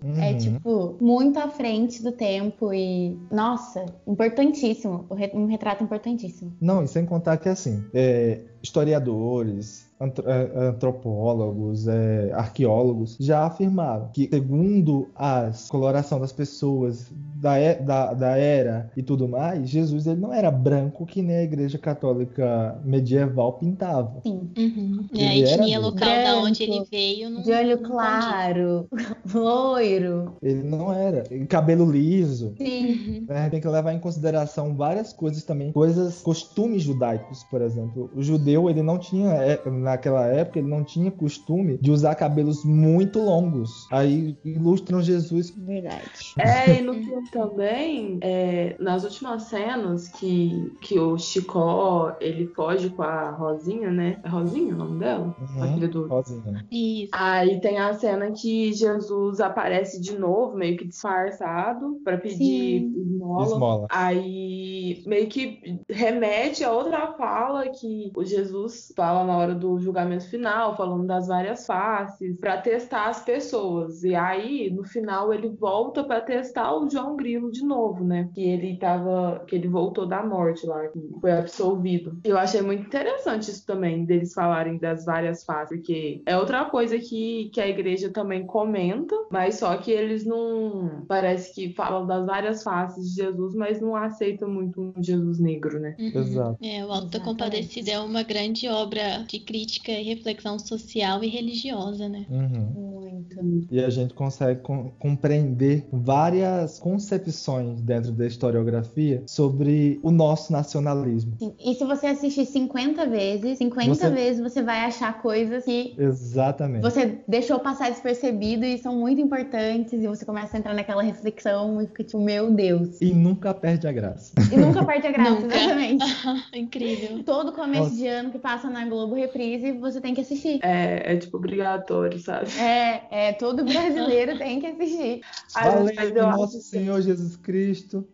Uhum. 0.03 0.23
É 0.23 0.35
tipo 0.35 0.97
muito 1.01 1.38
à 1.38 1.49
frente 1.49 2.03
do 2.03 2.12
tempo 2.12 2.73
e 2.73 3.18
nossa, 3.31 3.87
importantíssimo, 4.07 5.07
um 5.35 5.47
retrato 5.47 5.83
importantíssimo. 5.83 6.53
Não, 6.61 6.83
e 6.83 6.88
sem 6.88 7.05
contar 7.05 7.37
que 7.38 7.49
assim, 7.49 7.85
é, 7.92 8.40
historiadores, 8.62 9.88
é, 10.01 10.68
antropólogos, 10.68 11.87
é, 11.87 12.33
arqueólogos 12.33 13.16
já 13.20 13.47
afirmaram 13.47 14.11
que, 14.12 14.29
segundo 14.31 15.09
a 15.14 15.51
coloração 15.68 16.20
das 16.20 16.32
pessoas 16.32 17.12
da, 17.45 17.74
da, 17.74 18.14
da, 18.14 18.38
era 18.38 18.90
e 18.97 19.03
tudo 19.03 19.28
mais, 19.28 19.68
Jesus 19.68 20.07
ele 20.07 20.18
não 20.18 20.32
era 20.32 20.51
branco 20.51 21.05
que 21.05 21.20
nem 21.20 21.36
a 21.36 21.42
Igreja 21.42 21.76
Católica 21.76 22.80
medieval 22.82 23.53
pintava. 23.53 24.22
Sim. 24.22 24.49
Uhum. 24.57 25.05
E 25.12 25.22
a 25.22 25.36
etnia 25.36 25.78
local 25.78 26.09
branco, 26.09 26.22
da 26.22 26.36
onde 26.38 26.62
ele 26.62 26.84
veio 26.90 27.28
não, 27.28 27.42
de 27.42 27.53
olho 27.53 27.78
claro, 27.80 28.88
loiro. 29.34 30.32
Ele 30.40 30.62
não 30.62 30.90
era. 30.90 31.24
Cabelo 31.47 31.90
liso. 31.90 32.55
Sim. 32.57 33.26
Né? 33.28 33.51
Tem 33.51 33.61
que 33.61 33.68
levar 33.68 33.92
em 33.92 33.99
consideração 33.99 34.74
várias 34.74 35.12
coisas 35.12 35.42
também, 35.42 35.70
coisas, 35.70 36.22
costumes 36.22 36.82
judaicos, 36.82 37.45
por 37.45 37.61
exemplo. 37.61 38.11
O 38.14 38.22
judeu 38.22 38.70
ele 38.70 38.82
não 38.82 38.99
tinha 38.99 39.28
é, 39.34 39.61
naquela 39.68 40.26
época 40.26 40.59
ele 40.59 40.68
não 40.68 40.82
tinha 40.82 41.11
costume 41.11 41.76
de 41.76 41.90
usar 41.90 42.14
cabelos 42.14 42.64
muito 42.64 43.18
longos. 43.18 43.86
Aí 43.92 44.34
ilustram 44.42 45.03
Jesus. 45.03 45.51
Verdade. 45.51 46.32
É, 46.38 46.78
e 46.78 46.82
no 46.82 46.95
filme 46.95 47.34
também, 47.35 48.20
é, 48.22 48.76
nas 48.78 49.03
últimas 49.03 49.43
cenas 49.43 50.07
que, 50.07 50.72
que 50.80 51.01
o 51.01 51.18
Chicó 51.18 52.16
ele 52.20 52.47
foge 52.47 52.89
com 52.91 53.03
a 53.03 53.30
Rosinha, 53.30 53.91
né? 53.91 54.20
É 54.22 54.28
Rosinha 54.28 54.72
o 54.72 54.78
nome 54.78 55.01
dela? 55.01 55.35
Uhum, 55.37 55.62
a 55.62 55.66
filha 55.66 55.89
do. 55.89 56.07
Rosinha. 56.07 56.64
Isso. 56.70 57.11
Aí 57.12 57.61
tem 57.61 57.78
a 57.78 57.93
cena 57.93 58.30
que 58.30 58.72
Jesus 58.72 59.41
aparece 59.41 60.01
de 60.01 60.16
novo, 60.16 60.57
meio 60.57 60.76
que 60.76 60.87
disfarçado, 60.87 62.01
para 62.05 62.18
pedir 62.18 62.85
esmola. 62.85 63.45
esmola. 63.45 63.87
Aí 63.91 65.03
meio 65.05 65.26
que 65.28 65.80
remete 65.91 66.62
a 66.62 66.72
outra 66.72 67.12
fala 67.14 67.68
que 67.68 68.12
o 68.16 68.24
Jesus 68.24 68.93
fala 68.95 69.24
na 69.24 69.37
hora 69.37 69.55
do 69.55 69.78
julgamento 69.80 70.30
final, 70.30 70.76
falando 70.76 71.07
das 71.07 71.26
várias 71.26 71.66
faces, 71.66 72.39
para 72.39 72.59
testar 72.59 73.09
as 73.09 73.24
pessoas. 73.24 74.05
E 74.05 74.14
aí, 74.14 74.70
no 74.70 74.85
final, 74.85 75.32
ele 75.32 75.49
volta 75.49 76.05
para 76.05 76.20
testar 76.20 76.72
o 76.76 76.89
João 76.89 77.16
Grilo 77.25 77.51
de 77.51 77.64
novo, 77.64 78.05
né? 78.05 78.29
Que 78.35 78.43
ele 78.43 78.77
tava. 78.77 79.43
que 79.47 79.57
ele 79.57 79.66
voltou 79.66 80.07
da 80.07 80.22
morte 80.22 80.66
lá, 80.66 80.87
que 80.89 81.01
foi 81.22 81.33
absolvido. 81.33 82.18
Eu 82.22 82.37
achei 82.37 82.61
muito 82.61 82.85
interessante 82.85 83.51
isso 83.51 83.64
também, 83.66 84.05
deles 84.05 84.35
falarem 84.35 84.77
das 84.77 85.07
várias 85.07 85.43
faces, 85.43 85.79
porque 85.79 86.22
é 86.27 86.37
outra 86.37 86.66
coisa 86.66 86.99
que, 86.99 87.49
que 87.53 87.62
a 87.62 87.66
igreja 87.66 88.11
também 88.11 88.45
comenta, 88.45 89.16
mas 89.31 89.55
só 89.55 89.75
que 89.79 89.91
eles 89.91 90.27
não. 90.27 91.05
Parece 91.09 91.55
que 91.55 91.72
falam 91.72 92.07
das 92.07 92.27
várias 92.27 92.62
faces 92.62 93.14
de 93.14 93.22
Jesus, 93.22 93.55
mas 93.55 93.81
não 93.81 93.97
aceitam 93.97 94.51
muito 94.51 94.83
um 94.83 94.93
Jesus 95.03 95.39
negro, 95.39 95.81
né? 95.81 95.97
Uhum. 95.99 96.20
Exato. 96.20 96.59
É, 96.62 96.85
o 96.85 96.93
Alto 96.93 97.09
da 97.09 97.20
Compadecida 97.20 97.91
é 97.93 97.99
uma 97.99 98.22
grande 98.22 98.68
obra 98.68 99.25
de 99.27 99.39
crítica 99.39 99.93
e 99.93 100.03
reflexão 100.03 100.59
social 100.59 101.25
e 101.25 101.29
religiosa, 101.29 102.07
né? 102.07 102.27
Uhum. 102.29 103.01
Muito. 103.01 103.37
E 103.70 103.83
a 103.83 103.89
gente 103.89 104.12
consegue 104.12 104.61
com 104.61 104.91
compreender 104.99 105.87
várias 105.93 106.79
concepções 107.15 107.81
dentro 107.81 108.12
da 108.12 108.27
historiografia 108.27 109.23
sobre 109.27 110.01
o 110.03 110.11
nosso 110.11 110.53
nacionalismo. 110.53 111.37
Sim. 111.39 111.55
E 111.65 111.75
se 111.75 111.85
você 111.85 112.07
assistir 112.07 112.45
50 112.47 113.07
vezes, 113.07 113.59
50 113.59 113.95
você... 113.95 114.11
vezes 114.11 114.43
você 114.43 114.62
vai 114.62 114.81
achar 114.81 115.21
coisas 115.21 115.65
que 115.65 115.95
Exatamente. 115.99 116.83
você 116.83 117.19
deixou 117.27 117.59
passar 117.61 117.91
despercebido 117.91 118.65
e 118.65 118.79
são 118.79 118.97
muito 118.97 119.21
importantes 119.21 119.93
e 119.93 120.07
você 120.07 120.25
começa 120.25 120.57
a 120.57 120.59
entrar 120.59 120.75
naquela 120.75 121.03
reflexão 121.03 121.81
e 121.81 121.87
fica 121.87 122.05
tipo, 122.05 122.21
meu 122.21 122.51
Deus. 122.51 123.01
E 123.01 123.12
nunca 123.12 123.55
perde 123.55 123.87
a 123.87 123.93
graça. 123.93 124.33
E 124.53 124.57
nunca 124.57 124.85
perde 124.85 125.07
a 125.07 125.12
graça, 125.12 125.47
exatamente. 125.47 126.05
Incrível. 126.55 127.23
Todo 127.25 127.53
começo 127.53 127.85
Nossa. 127.85 127.97
de 127.97 128.07
ano 128.07 128.31
que 128.31 128.39
passa 128.39 128.69
na 128.69 128.85
Globo 128.87 129.15
Reprise, 129.15 129.73
você 129.73 130.01
tem 130.01 130.15
que 130.15 130.21
assistir. 130.21 130.61
É, 130.62 131.15
é 131.15 131.17
tipo 131.17 131.37
obrigatório, 131.37 132.19
sabe? 132.19 132.49
É, 132.59 133.29
é 133.29 133.33
todo 133.33 133.65
brasileiro 133.65 134.39
tem 134.39 134.61
que 134.61 134.67
assistir. 134.67 135.21
Valeu, 135.55 136.27
nosso 136.31 136.61
Senhor 136.95 137.03
Jesus 137.03 137.36
Cristo. 137.36 138.07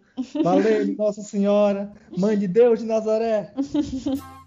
Valeu, 0.43 0.87
Nossa 0.97 1.23
Senhora, 1.23 1.93
Mãe 2.17 2.39
de 2.39 2.47
Deus 2.47 2.81
de 2.81 2.85
Nazaré. 2.85 3.53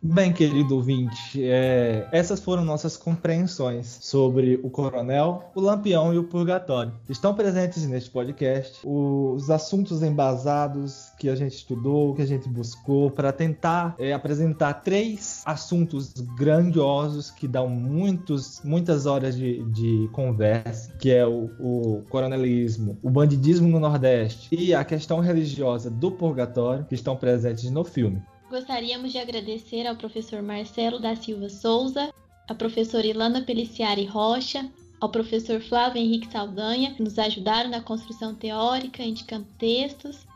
Bem, 0.00 0.32
querido 0.32 0.76
ouvinte, 0.76 1.42
é, 1.42 2.06
essas 2.12 2.38
foram 2.38 2.64
nossas 2.64 2.96
compreensões 2.96 3.98
sobre 4.00 4.60
o 4.62 4.70
Coronel, 4.70 5.50
o 5.56 5.60
Lampião 5.60 6.14
e 6.14 6.18
o 6.18 6.22
Purgatório. 6.22 6.92
Estão 7.08 7.34
presentes 7.34 7.84
neste 7.84 8.08
podcast 8.08 8.78
os 8.84 9.50
assuntos 9.50 10.00
embasados 10.00 11.10
que 11.18 11.28
a 11.28 11.34
gente 11.34 11.56
estudou, 11.56 12.14
que 12.14 12.22
a 12.22 12.26
gente 12.26 12.48
buscou, 12.48 13.10
para 13.10 13.32
tentar 13.32 13.96
é, 13.98 14.12
apresentar 14.12 14.74
três 14.84 15.42
assuntos 15.44 16.12
grandiosos 16.36 17.32
que 17.32 17.48
dão 17.48 17.68
muitos, 17.68 18.62
muitas 18.62 19.04
horas 19.04 19.36
de, 19.36 19.64
de 19.64 20.08
conversa, 20.12 20.92
que 20.92 21.10
é 21.10 21.26
o, 21.26 21.50
o 21.58 22.04
coronelismo, 22.08 22.96
o 23.02 23.10
bandidismo 23.10 23.66
no 23.66 23.80
Nordeste 23.80 24.48
e 24.54 24.72
a 24.72 24.84
questão 24.84 25.18
religiosa 25.18 25.90
do 25.90 26.12
Purgatório, 26.12 26.84
que 26.84 26.94
estão 26.94 27.16
presentes 27.16 27.68
no 27.68 27.82
filme. 27.82 28.22
Gostaríamos 28.50 29.12
de 29.12 29.18
agradecer 29.18 29.86
ao 29.86 29.94
professor 29.94 30.42
Marcelo 30.42 30.98
da 30.98 31.14
Silva 31.14 31.50
Souza, 31.50 32.12
à 32.48 32.54
professora 32.54 33.06
Ilana 33.06 33.42
Peliciari 33.42 34.06
Rocha, 34.06 34.66
ao 34.98 35.10
professor 35.10 35.60
Flávio 35.60 36.00
Henrique 36.00 36.32
Saldanha, 36.32 36.94
que 36.94 37.02
nos 37.02 37.18
ajudaram 37.18 37.68
na 37.68 37.82
construção 37.82 38.34
teórica, 38.34 39.02
indicando 39.02 39.46
textos, 39.58 40.26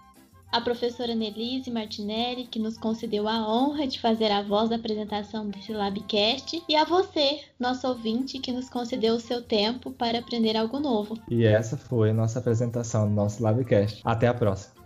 à 0.52 0.60
professora 0.60 1.14
Nelise 1.14 1.70
Martinelli, 1.70 2.46
que 2.46 2.58
nos 2.58 2.76
concedeu 2.76 3.26
a 3.26 3.48
honra 3.48 3.86
de 3.86 3.98
fazer 3.98 4.30
a 4.30 4.42
voz 4.42 4.68
da 4.68 4.76
apresentação 4.76 5.48
desse 5.48 5.72
Labcast, 5.72 6.62
e 6.68 6.76
a 6.76 6.84
você, 6.84 7.40
nosso 7.58 7.88
ouvinte, 7.88 8.38
que 8.38 8.52
nos 8.52 8.68
concedeu 8.68 9.14
o 9.14 9.20
seu 9.20 9.42
tempo 9.42 9.90
para 9.90 10.18
aprender 10.18 10.54
algo 10.54 10.78
novo. 10.78 11.18
E 11.30 11.44
essa 11.46 11.78
foi 11.78 12.10
a 12.10 12.14
nossa 12.14 12.38
apresentação 12.38 13.08
do 13.08 13.14
nosso 13.14 13.42
Labcast. 13.42 14.02
Até 14.04 14.28
a 14.28 14.34
próxima! 14.34 14.81